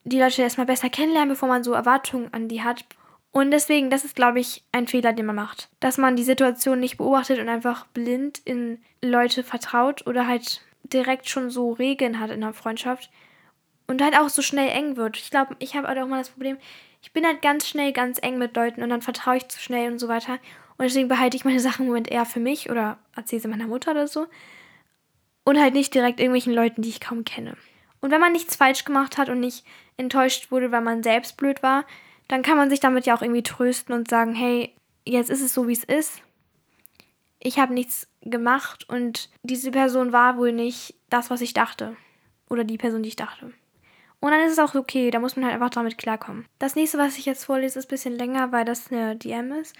die 0.03 0.19
Leute 0.19 0.43
erstmal 0.43 0.67
besser 0.67 0.91
kennenlernen, 0.91 1.29
bevor 1.29 1.49
man 1.49 1.63
so 1.63 1.73
Erwartungen 1.73 2.35
an 2.35 2.49
die 2.49 2.65
hat. 2.65 2.85
Und 3.31 3.53
deswegen, 3.53 3.91
das 3.91 4.05
ist, 4.05 4.17
glaube 4.17 4.41
ich, 4.41 4.65
ein 4.73 4.89
Fehler, 4.89 5.13
den 5.13 5.27
man 5.27 5.37
macht. 5.37 5.69
Dass 5.79 5.99
man 5.99 6.17
die 6.17 6.25
Situation 6.25 6.81
nicht 6.81 6.97
beobachtet 6.97 7.39
und 7.39 7.49
einfach 7.49 7.87
blind 7.87 8.41
in 8.45 8.83
Leute 9.01 9.45
vertraut 9.45 10.05
oder 10.09 10.27
halt 10.27 10.63
direkt 10.83 11.29
schon 11.29 11.51
so 11.51 11.75
Regeln 11.75 12.19
hat 12.19 12.31
in 12.31 12.41
der 12.41 12.55
Freundschaft 12.55 13.09
und 13.87 14.03
halt 14.03 14.19
auch 14.19 14.29
so 14.29 14.43
schnell 14.43 14.71
eng 14.71 14.97
wird. 14.97 15.17
Ich 15.17 15.31
glaube, 15.31 15.55
ich 15.61 15.77
habe 15.77 15.87
halt 15.87 16.01
auch 16.01 16.09
mal 16.09 16.19
das 16.19 16.31
Problem, 16.31 16.59
ich 17.03 17.13
bin 17.13 17.27
halt 17.27 17.43
ganz 17.43 17.67
schnell 17.67 17.93
ganz 17.93 18.19
eng 18.23 18.39
mit 18.39 18.55
Leuten 18.57 18.83
und 18.83 18.91
dann 18.91 19.03
vertraue 19.03 19.39
ich 19.39 19.49
zu 19.49 19.59
schnell 19.59 19.91
und 19.91 19.99
so 19.99 20.09
weiter. 20.09 20.35
Und 20.77 20.85
deswegen 20.85 21.09
behalte 21.09 21.37
ich 21.37 21.45
meine 21.45 21.61
Sachen 21.61 21.83
im 21.83 21.89
Moment 21.89 22.11
eher 22.11 22.25
für 22.25 22.41
mich 22.41 22.71
oder 22.71 22.99
erzähle 23.15 23.43
sie 23.43 23.49
meiner 23.49 23.67
Mutter 23.67 23.91
oder 23.93 24.07
so. 24.07 24.27
Und 25.45 25.59
halt 25.59 25.75
nicht 25.75 25.95
direkt 25.95 26.21
irgendwelchen 26.21 26.53
Leuten, 26.53 26.83
die 26.83 26.91
ich 26.91 27.01
kaum 27.01 27.25
kenne. 27.25 27.57
Und 28.01 28.11
wenn 28.11 28.21
man 28.21 28.33
nichts 28.33 28.57
falsch 28.57 28.85
gemacht 28.85 29.19
hat 29.19 29.29
und 29.29 29.41
nicht 29.41 29.65
enttäuscht 29.97 30.51
wurde, 30.51 30.73
weil 30.73 30.81
man 30.81 31.03
selbst 31.03 31.37
blöd 31.37 31.63
war, 31.63 31.85
dann 32.29 32.43
kann 32.43 32.57
man 32.57 32.71
sich 32.71 32.81
damit 32.81 33.07
ja 33.07 33.17
auch 33.17 33.23
irgendwie 33.23 33.43
trösten 33.43 33.95
und 33.95 34.09
sagen, 34.09 34.35
hey, 34.35 34.75
jetzt 35.05 35.31
ist 35.31 35.43
es 35.43 35.53
so, 35.53 35.69
wie 35.69 35.73
es 35.73 35.85
ist. 35.85 36.23
Ich 37.41 37.59
habe 37.59 37.75
nichts 37.75 38.07
gemacht 38.23 38.89
und 38.89 39.31
diese 39.43 39.71
Person 39.71 40.13
war 40.13 40.37
wohl 40.37 40.53
nicht 40.53 40.95
das, 41.09 41.31
was 41.31 41.41
ich 41.41 41.55
dachte. 41.55 41.97
Oder 42.49 42.65
die 42.65 42.79
Person, 42.79 43.03
die 43.03 43.09
ich 43.09 43.17
dachte. 43.17 43.53
Und 44.21 44.31
dann 44.31 44.41
ist 44.41 44.53
es 44.53 44.59
auch 44.59 44.75
okay, 44.75 45.11
da 45.11 45.19
muss 45.19 45.37
man 45.37 45.47
halt 45.47 45.55
einfach 45.55 45.71
damit 45.71 45.97
klarkommen. 45.97 46.47
Das 46.59 46.77
nächste, 46.77 46.99
was 46.99 47.17
ich 47.17 47.25
jetzt 47.25 47.45
vorlese, 47.45 47.79
ist 47.79 47.87
ein 47.87 47.89
bisschen 47.89 48.17
länger, 48.17 48.53
weil 48.53 48.65
das 48.67 48.93
eine 48.93 49.17
DM 49.17 49.53
ist. 49.53 49.75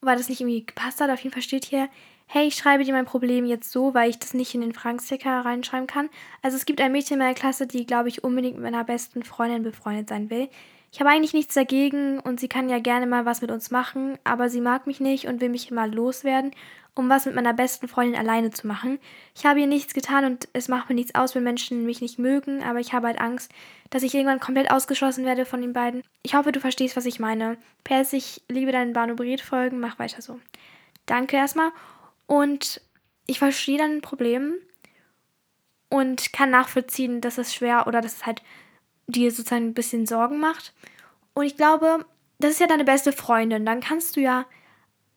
Weil 0.00 0.16
das 0.16 0.28
nicht 0.28 0.40
irgendwie 0.40 0.66
gepasst 0.66 1.00
hat. 1.00 1.10
Auf 1.10 1.20
jeden 1.20 1.32
Fall 1.32 1.42
steht 1.42 1.64
hier, 1.64 1.88
hey, 2.26 2.46
ich 2.46 2.56
schreibe 2.56 2.84
dir 2.84 2.92
mein 2.92 3.06
Problem 3.06 3.46
jetzt 3.46 3.72
so, 3.72 3.94
weil 3.94 4.10
ich 4.10 4.18
das 4.18 4.34
nicht 4.34 4.54
in 4.54 4.60
den 4.60 4.74
Fragensticker 4.74 5.40
reinschreiben 5.40 5.86
kann. 5.86 6.10
Also 6.42 6.58
es 6.58 6.66
gibt 6.66 6.80
ein 6.80 6.92
Mädchen 6.92 7.14
in 7.14 7.20
meiner 7.20 7.34
Klasse, 7.34 7.66
die, 7.66 7.86
glaube 7.86 8.10
ich, 8.10 8.22
unbedingt 8.22 8.56
mit 8.56 8.64
meiner 8.64 8.84
besten 8.84 9.22
Freundin 9.22 9.62
befreundet 9.62 10.10
sein 10.10 10.28
will. 10.28 10.48
ich 10.92 11.00
habe 11.00 11.10
eigentlich 11.10 11.32
nichts 11.32 11.54
dagegen 11.54 12.18
und 12.20 12.38
sie 12.38 12.48
kann 12.48 12.68
ja 12.68 12.78
gerne 12.80 13.06
mal 13.06 13.24
was 13.24 13.40
mit 13.40 13.50
uns 13.50 13.70
machen, 13.70 14.18
aber 14.24 14.50
sie 14.50 14.60
mag 14.60 14.86
mich 14.86 15.00
nicht 15.00 15.26
und 15.26 15.40
will 15.40 15.48
mich 15.48 15.70
mal 15.70 15.92
loswerden, 15.92 16.52
um 16.98 17.08
was 17.08 17.26
mit 17.26 17.34
meiner 17.36 17.54
besten 17.54 17.86
Freundin 17.86 18.18
alleine 18.18 18.50
zu 18.50 18.66
machen. 18.66 18.98
Ich 19.36 19.46
habe 19.46 19.60
ihr 19.60 19.68
nichts 19.68 19.94
getan 19.94 20.24
und 20.24 20.48
es 20.52 20.66
macht 20.66 20.88
mir 20.88 20.96
nichts 20.96 21.14
aus, 21.14 21.32
wenn 21.34 21.44
Menschen 21.44 21.86
mich 21.86 22.00
nicht 22.00 22.18
mögen, 22.18 22.64
aber 22.64 22.80
ich 22.80 22.92
habe 22.92 23.06
halt 23.06 23.20
Angst, 23.20 23.52
dass 23.90 24.02
ich 24.02 24.14
irgendwann 24.14 24.40
komplett 24.40 24.72
ausgeschlossen 24.72 25.24
werde 25.24 25.46
von 25.46 25.60
den 25.60 25.72
beiden. 25.72 26.02
Ich 26.24 26.34
hoffe, 26.34 26.50
du 26.50 26.58
verstehst, 26.58 26.96
was 26.96 27.06
ich 27.06 27.20
meine. 27.20 27.56
PS, 27.84 28.12
ich 28.14 28.42
liebe 28.48 28.72
deinen 28.72 28.94
Bano-Folgen, 28.94 29.78
mach 29.78 30.00
weiter 30.00 30.20
so. 30.20 30.40
Danke 31.06 31.36
erstmal. 31.36 31.70
Und 32.26 32.80
ich 33.26 33.38
verstehe 33.38 33.78
dein 33.78 34.00
Problem 34.00 34.54
und 35.90 36.32
kann 36.32 36.50
nachvollziehen, 36.50 37.20
dass 37.20 37.38
es 37.38 37.54
schwer 37.54 37.86
oder 37.86 38.00
dass 38.00 38.16
es 38.16 38.26
halt 38.26 38.42
dir 39.06 39.30
sozusagen 39.30 39.68
ein 39.68 39.74
bisschen 39.74 40.04
Sorgen 40.04 40.40
macht. 40.40 40.74
Und 41.32 41.44
ich 41.44 41.56
glaube, 41.56 42.04
das 42.40 42.50
ist 42.50 42.60
ja 42.60 42.66
deine 42.66 42.84
beste 42.84 43.12
Freundin. 43.12 43.64
Dann 43.64 43.80
kannst 43.80 44.16
du 44.16 44.20
ja 44.20 44.46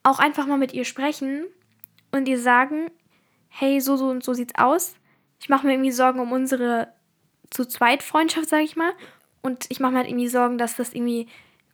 auch 0.03 0.19
einfach 0.19 0.45
mal 0.45 0.59
mit 0.59 0.73
ihr 0.73 0.85
sprechen 0.85 1.45
und 2.11 2.27
ihr 2.27 2.39
sagen, 2.39 2.89
hey, 3.49 3.79
so, 3.81 3.95
so 3.97 4.09
und 4.09 4.23
so 4.23 4.33
sieht's 4.33 4.55
aus. 4.55 4.95
Ich 5.39 5.49
mache 5.49 5.65
mir 5.65 5.73
irgendwie 5.73 5.91
Sorgen 5.91 6.19
um 6.19 6.31
unsere 6.31 6.93
zu 7.49 7.65
zweit 7.65 8.03
Freundschaft, 8.03 8.49
sage 8.49 8.63
ich 8.63 8.75
mal. 8.75 8.93
Und 9.41 9.65
ich 9.69 9.79
mache 9.79 9.91
mir 9.91 9.99
halt 9.99 10.07
irgendwie 10.07 10.27
Sorgen, 10.27 10.57
dass 10.57 10.75
das 10.75 10.93
irgendwie 10.93 11.27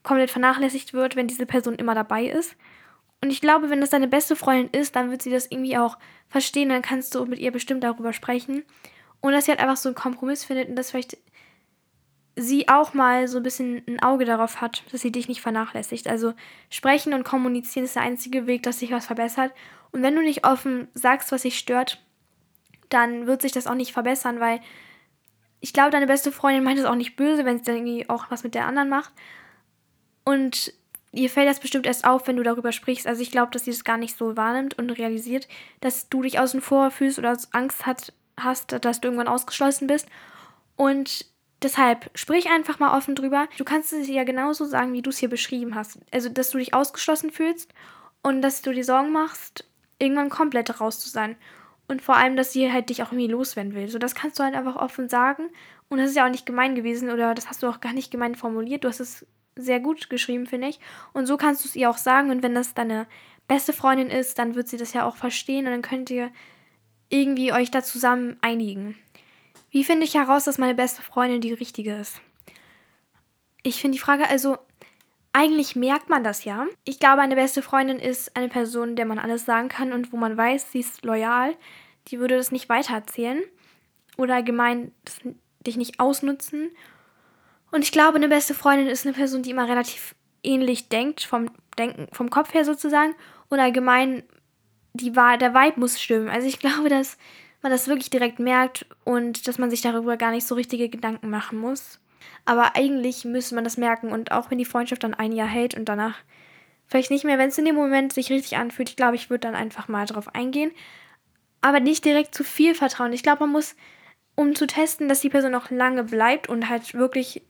komplett 0.04 0.32
vernachlässigt 0.32 0.94
wird, 0.94 1.16
wenn 1.16 1.28
diese 1.28 1.46
Person 1.46 1.76
immer 1.76 1.94
dabei 1.94 2.26
ist. 2.26 2.56
Und 3.22 3.30
ich 3.30 3.42
glaube, 3.42 3.70
wenn 3.70 3.82
das 3.82 3.90
deine 3.90 4.08
beste 4.08 4.36
Freundin 4.36 4.70
ist, 4.80 4.96
dann 4.96 5.12
wird 5.12 5.22
sie 5.22 5.32
das 5.32 5.48
irgendwie 5.50 5.78
auch 5.78 5.98
verstehen. 6.30 6.70
Dann 6.70 6.82
kannst 6.82 7.14
du 7.14 7.26
mit 7.26 7.40
ihr 7.40 7.52
bestimmt 7.52 7.84
darüber 7.84 8.14
sprechen. 8.14 8.64
Und 9.22 9.34
dass 9.34 9.46
sie 9.46 9.52
halt 9.52 9.60
einfach 9.60 9.78
so 9.78 9.90
einen 9.90 9.96
Kompromiss 9.96 10.44
findet 10.46 10.70
und 10.70 10.76
dass 10.76 10.92
vielleicht 10.92 11.18
sie 12.38 12.70
auch 12.70 12.94
mal 12.94 13.28
so 13.28 13.38
ein 13.38 13.44
bisschen 13.44 13.82
ein 13.88 14.00
Auge 14.00 14.24
darauf 14.24 14.62
hat, 14.62 14.84
dass 14.92 15.02
sie 15.02 15.12
dich 15.12 15.28
nicht 15.28 15.42
vernachlässigt. 15.42 16.08
Also 16.08 16.34
sprechen 16.70 17.14
und 17.14 17.24
kommunizieren 17.24 17.86
ist 17.86 17.96
der 17.96 18.04
einzige 18.04 18.46
Weg, 18.46 18.64
dass 18.64 18.80
sich 18.80 18.92
was 18.92 19.08
verbessert. 19.08 19.52
Und 19.92 20.04
wenn 20.04 20.16
du 20.16 20.22
nicht 20.22 20.46
offen 20.46 20.88
sagst, 20.94 21.32
was 21.32 21.42
dich 21.42 21.58
stört, 21.58 22.00
dann 22.90 23.26
wird 23.26 23.42
sich 23.42 23.52
das 23.52 23.66
auch 23.66 23.74
nicht 23.74 23.92
verbessern, 23.92 24.40
weil 24.40 24.62
ich 25.60 25.74
glaube, 25.74 25.90
deine 25.90 26.06
beste 26.06 26.32
Freundin 26.32 26.64
meint 26.64 26.78
es 26.78 26.86
auch 26.86 26.96
nicht 26.96 27.16
böse, 27.16 27.44
wenn 27.44 27.58
sie 27.58 27.64
dann 27.64 27.78
irgendwie 27.78 28.08
auch 28.08 28.30
was 28.30 28.44
mit 28.44 28.54
der 28.54 28.68
anderen 28.68 28.90
macht. 28.90 29.12
Und 30.24 30.74
ihr 31.12 31.32
fällt 31.32 31.50
das 31.50 31.60
bestimmt 31.60 31.88
erst 31.88 32.06
auf, 32.06 32.28
wenn 32.28 32.38
du 32.38 32.44
darüber 32.44 32.72
sprichst. 32.72 33.08
Also 33.08 33.24
ich 33.24 33.32
glaube, 33.32 33.52
dass 33.52 33.66
sie 33.66 33.72
das 33.72 33.84
gar 33.84 33.98
nicht 33.98 34.16
so 34.16 34.38
wahrnimmt 34.38 34.78
und 34.78 34.92
realisiert, 34.92 35.48
dass 35.82 36.08
du 36.10 36.22
dich 36.22 36.40
außen 36.40 36.62
vor 36.62 36.92
fühlst 36.92 37.18
oder 37.18 37.36
Angst 37.52 37.88
hat, 37.88 38.14
hast, 38.40 38.72
dass 38.86 39.02
du 39.02 39.08
irgendwann 39.08 39.28
ausgeschlossen 39.28 39.88
bist. 39.88 40.08
Und 40.76 41.26
Deshalb 41.62 42.12
sprich 42.14 42.50
einfach 42.50 42.80
mal 42.80 42.96
offen 42.96 43.16
drüber. 43.16 43.48
Du 43.58 43.64
kannst 43.64 43.92
es 43.92 44.08
ja 44.08 44.24
genauso 44.24 44.66
sagen, 44.66 44.94
wie 44.94 45.02
du 45.02 45.10
es 45.10 45.18
hier 45.18 45.30
beschrieben 45.30 45.74
hast. 45.74 46.00
Also, 46.12 46.30
dass 46.30 46.52
du 46.52 46.60
dich 46.60 46.74
ausgeschlossen 46.74 47.32
fühlst 47.32 47.74
und 48.22 48.42
dass 48.42 48.62
du 48.62 48.72
dir 48.72 48.84
Sorgen 48.84 49.12
machst, 49.12 49.66
irgendwann 50.00 50.30
komplett 50.30 50.80
raus 50.80 51.00
zu 51.00 51.10
sein. 51.10 51.36
Und 51.88 52.02
vor 52.02 52.18
allem, 52.18 52.36
dass 52.36 52.52
sie 52.52 52.72
halt 52.72 52.90
dich 52.90 53.02
auch 53.02 53.12
irgendwie 53.12 53.32
loswerden 53.32 53.74
will. 53.74 53.88
So, 53.90 53.98
das 53.98 54.14
kannst 54.14 54.38
du 54.38 54.44
halt 54.44 54.56
einfach 54.56 54.76
offen 54.76 55.10
sagen. 55.10 55.50
Und 55.90 56.00
das 56.00 56.10
ist 56.10 56.16
ja 56.16 56.26
auch 56.26 56.32
nicht 56.32 56.46
gemein 56.46 56.76
gewesen 56.76 57.10
oder 57.10 57.34
das 57.34 57.50
hast 57.50 57.64
du 57.64 57.68
auch 57.68 57.80
gar 57.80 57.94
nicht 57.94 58.12
gemein 58.12 58.36
formuliert. 58.36 58.84
Du 58.84 58.90
hast 58.90 59.00
es 59.00 59.26
sehr 59.56 59.80
gut 59.80 60.10
geschrieben, 60.10 60.46
finde 60.46 60.68
ich. 60.68 60.80
Und 61.14 61.26
so 61.26 61.38
kannst 61.38 61.64
du 61.64 61.70
es 61.70 61.76
ihr 61.76 61.90
auch 61.90 61.98
sagen. 61.98 62.30
Und 62.30 62.44
wenn 62.44 62.54
das 62.54 62.74
deine 62.74 63.08
beste 63.48 63.74
Freundin 63.74 64.10
ist, 64.10 64.38
dann 64.38 64.56
wird 64.56 64.68
sie 64.68 64.78
das 64.78 64.94
ja 64.94 65.06
auch 65.06 65.16
verstehen 65.16 65.66
und 65.66 65.72
dann 65.72 65.82
könnt 65.82 66.10
ihr 66.10 66.30
irgendwie 67.10 67.54
euch 67.54 67.72
da 67.72 67.82
zusammen 67.82 68.38
einigen. 68.42 68.96
Wie 69.78 69.84
finde 69.84 70.06
ich 70.06 70.16
heraus, 70.16 70.46
dass 70.46 70.58
meine 70.58 70.74
beste 70.74 71.04
Freundin 71.04 71.40
die 71.40 71.54
richtige 71.54 71.98
ist? 71.98 72.20
Ich 73.62 73.80
finde 73.80 73.96
die 73.96 74.02
Frage 74.02 74.28
also, 74.28 74.58
eigentlich 75.34 75.76
merkt 75.76 76.10
man 76.10 76.24
das 76.24 76.46
ja. 76.46 76.66
Ich 76.84 77.00
glaube, 77.00 77.22
eine 77.22 77.36
beste 77.36 77.62
Freundin 77.62 78.00
ist 78.00 78.36
eine 78.36 78.50
Person, 78.50 78.96
der 78.96 79.06
man 79.06 79.20
alles 79.20 79.46
sagen 79.46 79.70
kann 79.70 79.94
und 79.94 80.12
wo 80.12 80.18
man 80.18 80.36
weiß, 80.36 80.72
sie 80.72 80.80
ist 80.80 81.06
loyal. 81.06 81.56
Die 82.08 82.20
würde 82.20 82.38
das 82.38 82.52
nicht 82.52 82.70
weitererzählen 82.70 83.44
oder 84.18 84.34
allgemein 84.34 84.94
dich 85.60 85.78
nicht 85.78 86.00
ausnutzen. 86.00 86.72
Und 87.70 87.84
ich 87.84 87.92
glaube, 87.92 88.16
eine 88.16 88.30
beste 88.30 88.56
Freundin 88.56 88.88
ist 88.88 89.06
eine 89.06 89.14
Person, 89.14 89.44
die 89.44 89.52
immer 89.52 89.70
relativ 89.70 90.16
ähnlich 90.42 90.90
denkt, 90.90 91.22
vom 91.22 91.52
Denken, 91.78 92.08
vom 92.14 92.32
Kopf 92.32 92.52
her 92.56 92.66
sozusagen. 92.66 93.14
Und 93.50 93.60
allgemein, 93.60 94.24
die, 94.94 95.12
der 95.12 95.54
Vibe 95.54 95.80
muss 95.80 96.02
stimmen. 96.02 96.30
Also 96.30 96.48
ich 96.48 96.58
glaube, 96.58 96.90
dass 96.90 97.20
man 97.62 97.72
das 97.72 97.88
wirklich 97.88 98.10
direkt 98.10 98.40
merkt 98.40 98.86
und 99.04 99.48
dass 99.48 99.58
man 99.58 99.70
sich 99.70 99.82
darüber 99.82 100.18
gar 100.18 100.32
nicht 100.32 100.48
so 100.48 100.56
richtige 100.56 100.90
Gedanken 100.90 101.30
machen 101.30 101.58
muss. 101.58 102.00
Aber 102.46 102.76
eigentlich 102.76 103.26
müsste 103.26 103.56
man 103.56 103.64
das 103.64 103.78
merken 103.78 104.12
und 104.12 104.32
auch 104.32 104.52
wenn 104.52 104.58
die 104.58 104.66
Freundschaft 104.66 105.04
dann 105.04 105.14
ein 105.14 105.32
Jahr 105.32 105.48
hält 105.48 105.76
und 105.76 105.86
danach 105.86 106.16
vielleicht 106.88 107.12
nicht 107.12 107.26
mehr, 107.26 107.38
wenn 107.38 107.50
es 107.50 107.58
in 107.58 107.66
dem 107.66 107.76
Moment 107.76 108.14
sich 108.14 108.30
richtig 108.30 108.58
anfühlt, 108.58 108.90
ich 108.90 108.96
glaube, 108.96 109.16
ich 109.16 109.30
würde 109.30 109.42
dann 109.42 109.56
einfach 109.56 109.88
mal 109.88 110.06
drauf 110.06 110.34
eingehen. 110.34 110.72
Aber 111.62 111.80
nicht 111.80 112.06
direkt 112.06 112.34
zu 112.34 112.44
viel 112.44 112.76
vertrauen. 112.76 113.12
Ich 113.14 113.24
glaube, 113.24 113.42
man 113.42 113.52
muss, 113.52 113.76
um 114.36 114.56
zu 114.56 114.68
testen, 114.68 115.10
dass 115.10 115.22
die 115.22 115.30
Person 115.30 115.56
auch 115.56 115.70
lange 115.70 116.04
bleibt 116.04 116.48
und 116.48 116.70
halt 116.70 116.94
wirklich 116.94 117.42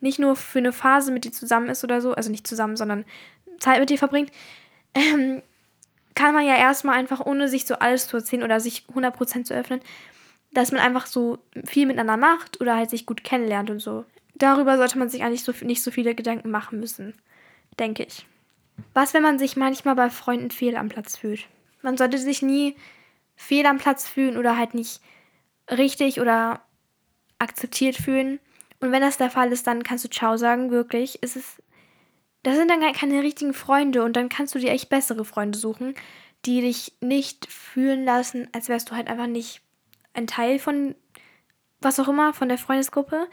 nicht 0.00 0.18
nur 0.18 0.34
für 0.34 0.58
eine 0.58 0.72
Phase 0.72 1.12
mit 1.12 1.24
dir 1.24 1.32
zusammen 1.32 1.68
ist 1.68 1.84
oder 1.84 2.00
so, 2.00 2.12
also 2.14 2.30
nicht 2.30 2.46
zusammen, 2.46 2.76
sondern 2.76 3.04
Zeit 3.58 3.80
mit 3.80 3.90
dir 3.90 3.98
verbringt, 3.98 4.30
ähm, 4.94 5.42
kann 6.14 6.34
man 6.34 6.46
ja 6.46 6.56
erstmal 6.56 6.96
einfach, 6.96 7.24
ohne 7.24 7.48
sich 7.48 7.66
so 7.66 7.74
alles 7.76 8.08
zu 8.08 8.16
erzählen 8.16 8.42
oder 8.42 8.60
sich 8.60 8.84
100% 8.94 9.44
zu 9.44 9.54
öffnen, 9.54 9.80
dass 10.52 10.72
man 10.72 10.80
einfach 10.80 11.06
so 11.06 11.38
viel 11.64 11.86
miteinander 11.86 12.16
macht 12.16 12.60
oder 12.60 12.76
halt 12.76 12.90
sich 12.90 13.06
gut 13.06 13.24
kennenlernt 13.24 13.70
und 13.70 13.80
so. 13.80 14.04
Darüber 14.36 14.76
sollte 14.76 14.98
man 14.98 15.08
sich 15.08 15.22
eigentlich 15.22 15.42
so, 15.42 15.52
nicht 15.62 15.82
so 15.82 15.90
viele 15.90 16.14
Gedanken 16.14 16.50
machen 16.50 16.80
müssen, 16.80 17.14
denke 17.78 18.04
ich. 18.04 18.26
Was, 18.92 19.14
wenn 19.14 19.22
man 19.22 19.38
sich 19.38 19.56
manchmal 19.56 19.94
bei 19.94 20.10
Freunden 20.10 20.50
fehl 20.50 20.76
am 20.76 20.88
Platz 20.88 21.16
fühlt? 21.16 21.46
Man 21.82 21.96
sollte 21.96 22.18
sich 22.18 22.42
nie 22.42 22.76
fehl 23.36 23.66
am 23.66 23.78
Platz 23.78 24.08
fühlen 24.08 24.36
oder 24.36 24.56
halt 24.56 24.74
nicht 24.74 25.00
richtig 25.70 26.20
oder 26.20 26.60
akzeptiert 27.38 27.96
fühlen. 27.96 28.38
Und 28.80 28.92
wenn 28.92 29.02
das 29.02 29.16
der 29.16 29.30
Fall 29.30 29.52
ist, 29.52 29.66
dann 29.66 29.82
kannst 29.82 30.04
du 30.04 30.08
Ciao 30.08 30.36
sagen, 30.36 30.70
wirklich. 30.70 31.18
Es 31.22 31.36
ist 31.36 31.62
das 32.44 32.56
sind 32.56 32.70
dann 32.70 32.80
keine 32.92 33.22
richtigen 33.22 33.54
Freunde 33.54 34.04
und 34.04 34.14
dann 34.16 34.28
kannst 34.28 34.54
du 34.54 34.58
dir 34.58 34.70
echt 34.70 34.90
bessere 34.90 35.24
Freunde 35.24 35.58
suchen, 35.58 35.94
die 36.44 36.60
dich 36.60 36.92
nicht 37.00 37.50
fühlen 37.50 38.04
lassen, 38.04 38.48
als 38.52 38.68
wärst 38.68 38.90
du 38.90 38.94
halt 38.94 39.08
einfach 39.08 39.26
nicht 39.26 39.62
ein 40.12 40.26
Teil 40.26 40.58
von 40.58 40.94
was 41.80 41.98
auch 41.98 42.08
immer, 42.08 42.32
von 42.32 42.48
der 42.48 42.58
Freundesgruppe 42.58 43.28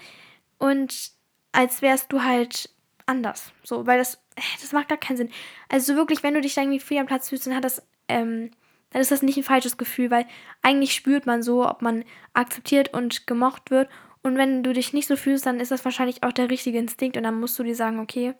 und 0.58 1.12
als 1.52 1.82
wärst 1.82 2.12
du 2.12 2.24
halt 2.24 2.69
anders. 3.06 3.52
So, 3.63 3.86
weil 3.86 3.97
das, 3.97 4.15
äh, 4.36 4.41
das 4.62 4.71
macht 4.71 4.89
gar 4.89 4.97
keinen 4.97 5.17
Sinn. 5.17 5.30
Also 5.69 5.95
wirklich, 5.95 6.24
wenn 6.24 6.34
du 6.34 6.41
dich 6.41 6.54
da 6.54 6.62
irgendwie 6.62 6.80
viel 6.80 6.97
am 7.00 7.06
Platz 7.06 7.30
fühlst, 7.30 7.47
dann 7.47 7.56
hat 7.56 7.63
das, 7.63 7.82
ähm, 8.08 8.52
dann 8.91 9.02
ist 9.02 9.12
das 9.12 9.21
nicht 9.21 9.38
ein 9.38 9.43
falsches 9.43 9.78
Gefühl, 9.78 10.12
weil 10.12 10.26
eigentlich 10.62 10.93
spürt 10.93 11.26
man 11.26 11.43
so, 11.43 11.67
ob 11.67 11.82
man 11.82 12.04
akzeptiert 12.34 12.93
und 12.93 13.28
gemocht 13.28 13.71
wird. 13.71 13.89
Und 14.24 14.38
wenn 14.38 14.63
du 14.63 14.74
dich 14.74 14.93
nicht 14.93 15.08
so 15.08 15.15
fühlst, 15.15 15.45
dann 15.45 15.60
ist 15.60 15.71
das 15.71 15.84
wahrscheinlich 15.84 16.24
auch 16.24 16.32
der 16.32 16.50
richtige 16.50 16.78
Instinkt 16.78 17.17
und 17.17 17.24
dann 17.24 17.39
musst 17.39 17.58
du 17.58 17.63
dir 17.63 17.76
sagen, 17.76 18.00
okay, 18.00 18.36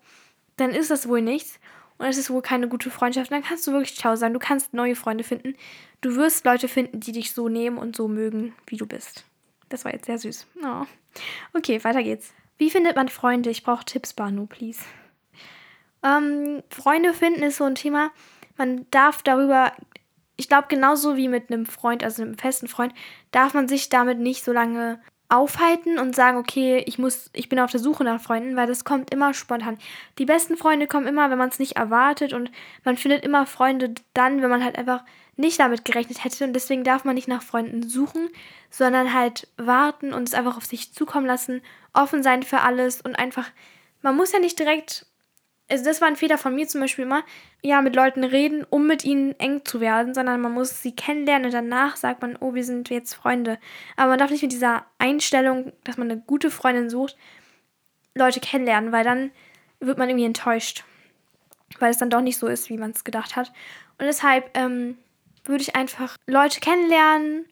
dann 0.58 0.72
ist 0.72 0.92
das 0.92 1.08
wohl 1.08 1.22
nichts 1.22 1.60
und 1.98 2.08
es 2.08 2.18
ist 2.18 2.30
wohl 2.30 2.42
keine 2.42 2.68
gute 2.68 2.90
Freundschaft. 2.90 3.32
Dann 3.32 3.44
kannst 3.44 3.68
du 3.68 3.72
wirklich 3.72 3.96
ciao 3.96 4.16
sein. 4.16 4.34
Du 4.34 4.40
kannst 4.40 4.74
neue 4.74 4.96
Freunde 4.96 5.24
finden. 5.24 5.56
Du 6.02 6.16
wirst 6.16 6.46
Leute 6.46 6.68
finden, 6.68 7.00
die 7.00 7.12
dich 7.12 7.32
so 7.34 7.48
nehmen 7.48 7.78
und 7.78 7.96
so 7.96 8.08
mögen, 8.08 8.54
wie 8.68 8.78
du 8.78 8.86
bist. 8.86 9.24
Das 9.70 9.86
war 9.86 9.94
jetzt 9.94 10.06
sehr 10.06 10.18
süß. 10.18 10.48
Oh. 10.64 10.86
Okay, 11.54 11.84
weiter 11.84 12.04
geht's. 12.04 12.34
Wie 12.58 12.70
findet 12.70 12.96
man 12.96 13.08
Freunde? 13.08 13.50
Ich 13.50 13.64
brauche 13.64 13.86
Tipps, 13.86 14.14
Banu, 14.14 14.46
please. 14.46 14.82
Ähm, 16.04 16.64
Freunde 16.70 17.14
finden 17.14 17.44
ist 17.44 17.58
so 17.58 17.64
ein 17.64 17.76
Thema. 17.76 18.12
Man 18.58 18.86
darf 18.92 19.22
darüber, 19.22 19.72
ich 20.38 20.48
glaube, 20.48 20.68
genauso 20.68 21.18
wie 21.18 21.28
mit 21.28 21.52
einem 21.52 21.66
Freund, 21.66 22.04
also 22.04 22.22
einem 22.22 22.38
festen 22.38 22.68
Freund, 22.68 22.94
darf 23.32 23.54
man 23.54 23.68
sich 23.68 23.90
damit 23.90 24.20
nicht 24.20 24.44
so 24.44 24.52
lange 24.52 25.02
aufhalten 25.32 25.98
und 25.98 26.16
sagen, 26.16 26.38
okay, 26.38 26.84
ich 26.86 27.00
muss, 27.00 27.30
ich 27.34 27.48
bin 27.48 27.60
auf 27.60 27.72
der 27.72 27.80
Suche 27.80 28.04
nach 28.04 28.22
Freunden, 28.22 28.56
weil 28.56 28.68
das 28.68 28.84
kommt 28.84 29.14
immer 29.14 29.34
spontan. 29.34 29.78
Die 30.18 30.26
besten 30.26 30.58
Freunde 30.58 30.88
kommen 30.88 31.08
immer, 31.08 31.30
wenn 31.30 31.38
man 31.38 31.50
es 31.50 31.60
nicht 31.60 31.78
erwartet 31.78 32.34
und 32.34 32.52
man 32.84 32.98
findet 32.98 33.24
immer 33.24 33.46
Freunde 33.46 33.94
dann, 34.14 34.42
wenn 34.42 34.50
man 34.50 34.64
halt 34.64 34.78
einfach 34.78 35.04
nicht 35.38 35.60
damit 35.60 35.86
gerechnet 35.86 36.24
hätte 36.24 36.44
und 36.44 36.54
deswegen 36.54 36.84
darf 36.84 37.06
man 37.06 37.16
nicht 37.16 37.30
nach 37.30 37.44
Freunden 37.44 37.88
suchen, 37.88 38.30
sondern 38.70 39.14
halt 39.14 39.48
warten 39.58 40.14
und 40.14 40.28
es 40.28 40.34
einfach 40.34 40.58
auf 40.58 40.66
sich 40.66 40.94
zukommen 40.94 41.26
lassen, 41.26 41.62
offen 41.94 42.24
sein 42.24 42.44
für 42.44 42.60
alles 42.60 43.02
und 43.02 43.16
einfach, 43.16 43.50
man 44.02 44.18
muss 44.18 44.34
ja 44.34 44.40
nicht 44.40 44.60
direkt 44.60 45.06
also 45.72 45.86
das 45.86 46.02
war 46.02 46.08
ein 46.10 46.18
Fehler 46.18 46.38
von 46.38 46.54
mir 46.54 46.68
zum 46.68 46.82
Beispiel 46.82 47.06
immer, 47.06 47.24
ja, 47.62 47.82
mit 47.82 47.96
Leuten 47.96 48.24
reden, 48.24 48.66
um 48.70 48.88
mit 48.88 49.06
ihnen 49.06 49.40
eng 49.40 49.64
zu 49.64 49.80
werden, 49.80 50.14
sondern 50.14 50.42
man 50.42 50.52
muss 50.52 50.82
sie 50.82 50.94
kennenlernen 50.94 51.46
und 51.46 51.54
danach 51.54 51.96
sagt 51.96 52.22
man, 52.22 52.36
oh, 52.40 52.54
wir 52.54 52.66
sind 52.66 52.90
jetzt 52.90 53.14
Freunde. 53.14 53.58
Aber 53.96 54.10
man 54.10 54.20
darf 54.20 54.30
nicht 54.30 54.42
mit 54.42 54.52
dieser 54.52 54.86
Einstellung, 55.00 55.72
dass 55.86 55.98
man 55.98 56.12
eine 56.12 56.20
gute 56.20 56.52
Freundin 56.52 56.90
sucht, 56.90 57.18
Leute 58.14 58.42
kennenlernen, 58.42 58.92
weil 58.92 59.06
dann 59.06 59.32
wird 59.80 59.98
man 59.98 60.10
irgendwie 60.10 60.26
enttäuscht. 60.26 60.84
Weil 61.80 61.92
es 61.92 61.98
dann 61.98 62.10
doch 62.10 62.22
nicht 62.22 62.38
so 62.38 62.48
ist, 62.48 62.70
wie 62.70 62.78
man 62.78 62.92
es 62.92 63.06
gedacht 63.06 63.38
hat. 63.38 63.54
Und 63.98 64.06
deshalb 64.06 64.52
ähm, 64.56 64.98
würde 65.46 65.64
ich 65.64 65.76
einfach 65.78 66.18
Leute 66.28 66.60
kennenlernen, 66.60 67.46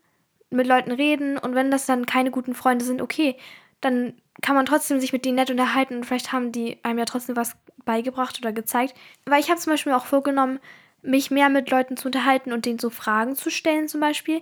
mit 0.50 0.68
Leuten 0.68 0.92
reden 0.92 1.38
und 1.38 1.56
wenn 1.56 1.72
das 1.72 1.86
dann 1.86 2.06
keine 2.06 2.32
guten 2.32 2.56
Freunde 2.56 2.84
sind, 2.84 3.02
okay, 3.02 3.38
dann 3.82 4.14
kann 4.42 4.56
man 4.56 4.66
trotzdem 4.66 5.00
sich 5.00 5.14
mit 5.14 5.26
denen 5.26 5.36
nett 5.36 5.52
unterhalten 5.52 5.96
und 5.96 6.06
vielleicht 6.06 6.32
haben 6.32 6.52
die 6.52 6.78
einem 6.84 7.00
ja 7.00 7.06
trotzdem 7.06 7.36
was 7.36 7.56
beigebracht 7.86 8.40
oder 8.40 8.52
gezeigt. 8.52 8.96
Weil 9.26 9.40
ich 9.40 9.50
habe 9.50 9.60
zum 9.60 9.74
Beispiel 9.74 9.94
auch 9.94 10.06
vorgenommen, 10.06 10.60
mich 11.02 11.32
mehr 11.32 11.50
mit 11.50 11.70
Leuten 11.70 11.98
zu 11.98 12.08
unterhalten 12.08 12.54
und 12.54 12.66
denen 12.66 12.80
so 12.80 12.90
Fragen 12.90 13.36
zu 13.36 13.50
stellen 13.50 13.88
zum 13.88 14.02
Beispiel. 14.02 14.42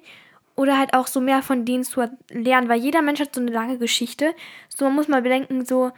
Oder 0.56 0.78
halt 0.78 0.96
auch 0.96 1.08
so 1.08 1.22
mehr 1.22 1.44
von 1.44 1.66
denen 1.66 1.84
zu 1.84 2.04
lernen, 2.30 2.68
weil 2.68 2.80
jeder 2.80 3.04
Mensch 3.04 3.20
hat 3.20 3.36
so 3.36 3.42
eine 3.42 3.52
lange 3.52 3.78
Geschichte. 3.78 4.34
So, 4.70 4.86
man 4.86 4.96
muss 4.96 5.08
mal 5.08 5.22
bedenken, 5.22 5.66
so, 5.66 5.92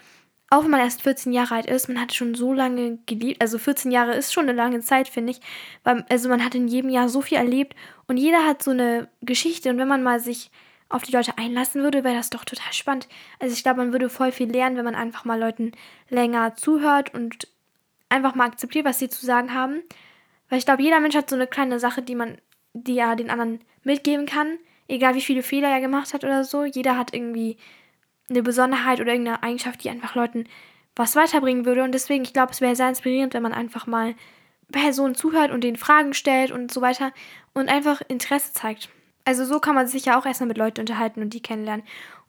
auch 0.49 0.63
wenn 0.63 0.71
man 0.71 0.81
erst 0.81 1.01
14 1.01 1.31
Jahre 1.31 1.55
alt 1.55 1.67
ist, 1.67 1.87
man 1.87 2.01
hat 2.01 2.13
schon 2.13 2.35
so 2.35 2.51
lange 2.51 2.97
geliebt. 3.05 3.41
Also 3.41 3.57
14 3.57 3.89
Jahre 3.89 4.15
ist 4.15 4.33
schon 4.33 4.49
eine 4.49 4.57
lange 4.57 4.81
Zeit, 4.81 5.07
finde 5.07 5.31
ich. 5.31 5.39
Weil, 5.85 6.05
also 6.09 6.27
man 6.27 6.43
hat 6.43 6.55
in 6.55 6.67
jedem 6.67 6.89
Jahr 6.89 7.07
so 7.07 7.21
viel 7.21 7.37
erlebt 7.37 7.75
und 8.07 8.17
jeder 8.17 8.45
hat 8.45 8.61
so 8.61 8.71
eine 8.71 9.07
Geschichte. 9.21 9.69
Und 9.69 9.77
wenn 9.77 9.87
man 9.87 10.03
mal 10.03 10.19
sich 10.19 10.51
auf 10.89 11.03
die 11.03 11.11
Leute 11.11 11.37
einlassen 11.37 11.83
würde, 11.83 12.03
wäre 12.03 12.15
das 12.15 12.31
doch 12.31 12.43
total 12.43 12.73
spannend. 12.73 13.07
Also 13.39 13.53
ich 13.53 13.63
glaube, 13.63 13.77
man 13.77 13.91
würde 13.91 14.09
voll 14.09 14.31
viel 14.31 14.51
lernen, 14.51 14.75
wenn 14.75 14.85
man 14.85 14.95
einfach 14.95 15.23
mal 15.23 15.39
Leuten 15.39 15.71
länger 16.09 16.55
zuhört 16.55 17.13
und 17.13 17.47
einfach 18.09 18.35
mal 18.35 18.47
akzeptiert, 18.47 18.85
was 18.85 18.99
sie 18.99 19.09
zu 19.09 19.25
sagen 19.25 19.53
haben. 19.53 19.83
Weil 20.49 20.57
ich 20.57 20.65
glaube, 20.65 20.81
jeder 20.81 20.99
Mensch 20.99 21.15
hat 21.15 21.29
so 21.29 21.35
eine 21.35 21.47
kleine 21.47 21.79
Sache, 21.79 22.01
die 22.01 22.15
man, 22.15 22.39
die 22.73 22.97
er 22.97 23.15
den 23.15 23.29
anderen 23.29 23.59
mitgeben 23.83 24.25
kann. 24.25 24.57
Egal 24.87 25.13
wie 25.13 25.21
viele 25.21 25.43
Fehler 25.43 25.69
er 25.69 25.79
gemacht 25.79 26.13
hat 26.13 26.23
oder 26.23 26.43
so. 26.43 26.65
Jeder 26.65 26.97
hat 26.97 27.13
irgendwie 27.13 27.57
eine 28.29 28.41
Besonderheit 28.41 28.99
oder 28.99 29.11
irgendeine 29.11 29.43
Eigenschaft, 29.43 29.83
die 29.83 29.91
einfach 29.91 30.15
Leuten 30.15 30.45
was 30.95 31.15
weiterbringen 31.15 31.65
würde. 31.65 31.83
Und 31.83 31.93
deswegen, 31.93 32.23
ich 32.23 32.33
glaube, 32.33 32.51
es 32.51 32.61
wäre 32.61 32.75
sehr 32.75 32.89
inspirierend, 32.89 33.35
wenn 33.35 33.43
man 33.43 33.53
einfach 33.53 33.85
mal 33.85 34.15
Personen 34.71 35.15
zuhört 35.15 35.51
und 35.51 35.63
denen 35.63 35.77
Fragen 35.77 36.13
stellt 36.13 36.51
und 36.51 36.71
so 36.71 36.81
weiter 36.81 37.13
und 37.53 37.69
einfach 37.69 38.01
Interesse 38.07 38.53
zeigt. 38.53 38.89
Also 39.29 39.45
so 39.45 39.59
kann 39.59 39.75
man 39.75 39.85
sich 39.85 40.05
ja 40.05 40.19
auch 40.19 40.25
erstmal 40.25 40.47
mit 40.47 40.57
Leuten 40.57 40.79
unterhalten 40.81 41.21
und 41.21 41.35
die 41.35 41.41
kennenlernen. 41.43 41.85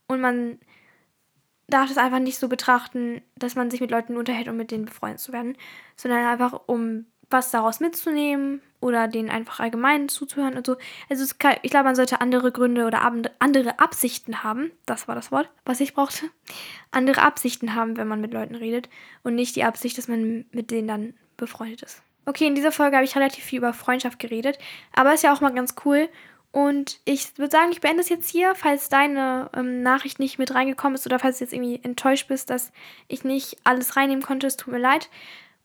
Und 0.06 0.20
man 0.20 0.58
darf 1.66 1.90
es 1.90 1.96
einfach 1.96 2.18
nicht 2.18 2.38
so 2.38 2.46
betrachten, 2.46 3.22
dass 3.36 3.54
man 3.54 3.70
sich 3.70 3.80
mit 3.80 3.90
Leuten 3.90 4.18
unterhält, 4.18 4.48
um 4.48 4.58
mit 4.58 4.70
denen 4.70 4.84
befreundet 4.84 5.18
zu 5.18 5.32
werden, 5.32 5.56
sondern 5.96 6.26
einfach 6.26 6.60
um 6.66 7.06
was 7.30 7.50
daraus 7.52 7.80
mitzunehmen 7.80 8.60
oder 8.82 9.08
denen 9.08 9.30
einfach 9.30 9.60
allgemein 9.60 10.10
zuzuhören 10.10 10.58
und 10.58 10.66
so. 10.66 10.76
Also 11.08 11.24
kann, 11.38 11.54
ich 11.62 11.70
glaube, 11.70 11.84
man 11.84 11.96
sollte 11.96 12.20
andere 12.20 12.52
Gründe 12.52 12.84
oder 12.84 13.00
andere 13.38 13.78
Absichten 13.78 14.42
haben. 14.42 14.70
Das 14.84 15.08
war 15.08 15.14
das 15.14 15.32
Wort, 15.32 15.48
was 15.64 15.80
ich 15.80 15.94
brauchte. 15.94 16.26
Andere 16.90 17.22
Absichten 17.22 17.74
haben, 17.74 17.96
wenn 17.96 18.08
man 18.08 18.20
mit 18.20 18.34
Leuten 18.34 18.56
redet 18.56 18.90
und 19.22 19.36
nicht 19.36 19.56
die 19.56 19.64
Absicht, 19.64 19.96
dass 19.96 20.06
man 20.06 20.44
mit 20.52 20.70
denen 20.70 20.88
dann 20.88 21.14
befreundet 21.38 21.80
ist. 21.80 22.02
Okay, 22.26 22.46
in 22.46 22.54
dieser 22.54 22.72
Folge 22.72 22.96
habe 22.96 23.06
ich 23.06 23.16
relativ 23.16 23.42
viel 23.42 23.60
über 23.60 23.72
Freundschaft 23.72 24.18
geredet, 24.18 24.58
aber 24.92 25.14
ist 25.14 25.24
ja 25.24 25.32
auch 25.32 25.40
mal 25.40 25.54
ganz 25.54 25.76
cool 25.86 26.10
und 26.52 26.98
ich 27.04 27.38
würde 27.38 27.52
sagen, 27.52 27.70
ich 27.70 27.80
beende 27.80 28.02
es 28.02 28.08
jetzt 28.08 28.28
hier. 28.28 28.54
Falls 28.56 28.88
deine 28.88 29.50
ähm, 29.54 29.82
Nachricht 29.82 30.18
nicht 30.18 30.38
mit 30.38 30.54
reingekommen 30.54 30.96
ist 30.96 31.06
oder 31.06 31.18
falls 31.20 31.38
du 31.38 31.44
jetzt 31.44 31.52
irgendwie 31.52 31.80
enttäuscht 31.82 32.26
bist, 32.26 32.50
dass 32.50 32.72
ich 33.06 33.22
nicht 33.22 33.58
alles 33.62 33.96
reinnehmen 33.96 34.24
konnte, 34.24 34.48
es 34.48 34.56
tut 34.56 34.72
mir 34.72 34.80
leid. 34.80 35.08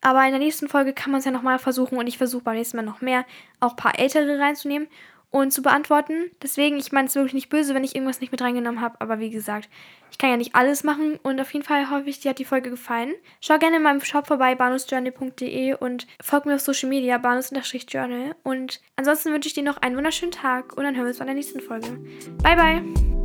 Aber 0.01 0.23
in 0.23 0.31
der 0.31 0.39
nächsten 0.39 0.67
Folge 0.67 0.93
kann 0.93 1.11
man 1.11 1.19
es 1.19 1.25
ja 1.25 1.31
nochmal 1.31 1.57
versuchen 1.57 1.97
und 1.97 2.05
ich 2.05 2.19
versuche 2.19 2.43
beim 2.43 2.55
nächsten 2.55 2.77
Mal 2.77 2.83
noch 2.83 3.01
mehr, 3.01 3.25
auch 3.59 3.71
ein 3.71 3.77
paar 3.77 3.97
ältere 3.97 4.37
reinzunehmen 4.37 4.87
und 5.35 5.51
zu 5.51 5.61
beantworten. 5.61 6.31
Deswegen, 6.41 6.77
ich 6.77 6.93
meine 6.93 7.09
es 7.09 7.15
wirklich 7.15 7.33
nicht 7.33 7.49
böse, 7.49 7.75
wenn 7.75 7.83
ich 7.83 7.93
irgendwas 7.93 8.21
nicht 8.21 8.31
mit 8.31 8.41
reingenommen 8.41 8.79
habe, 8.79 9.01
aber 9.01 9.19
wie 9.19 9.29
gesagt, 9.29 9.69
ich 10.09 10.17
kann 10.17 10.29
ja 10.29 10.37
nicht 10.37 10.55
alles 10.55 10.85
machen 10.85 11.19
und 11.23 11.41
auf 11.41 11.53
jeden 11.53 11.65
Fall 11.65 11.89
hoffe 11.89 12.09
ich, 12.09 12.21
dir 12.21 12.29
hat 12.29 12.39
die 12.39 12.45
Folge 12.45 12.69
gefallen. 12.69 13.13
Schau 13.41 13.59
gerne 13.59 13.75
in 13.75 13.83
meinem 13.83 13.99
Shop 13.99 14.27
vorbei, 14.27 14.55
banusjourney.de 14.55 15.73
und 15.73 16.07
folg 16.21 16.45
mir 16.45 16.55
auf 16.55 16.61
Social 16.61 16.87
Media, 16.87 17.17
banus-journal. 17.17 18.35
Und 18.43 18.79
ansonsten 18.95 19.33
wünsche 19.33 19.47
ich 19.47 19.53
dir 19.53 19.63
noch 19.63 19.77
einen 19.77 19.97
wunderschönen 19.97 20.31
Tag 20.31 20.77
und 20.77 20.85
dann 20.85 20.95
hören 20.95 21.05
wir 21.05 21.09
uns 21.09 21.19
bei 21.19 21.25
der 21.25 21.33
nächsten 21.33 21.59
Folge. 21.59 21.99
Bye, 22.41 22.55
bye! 22.55 23.24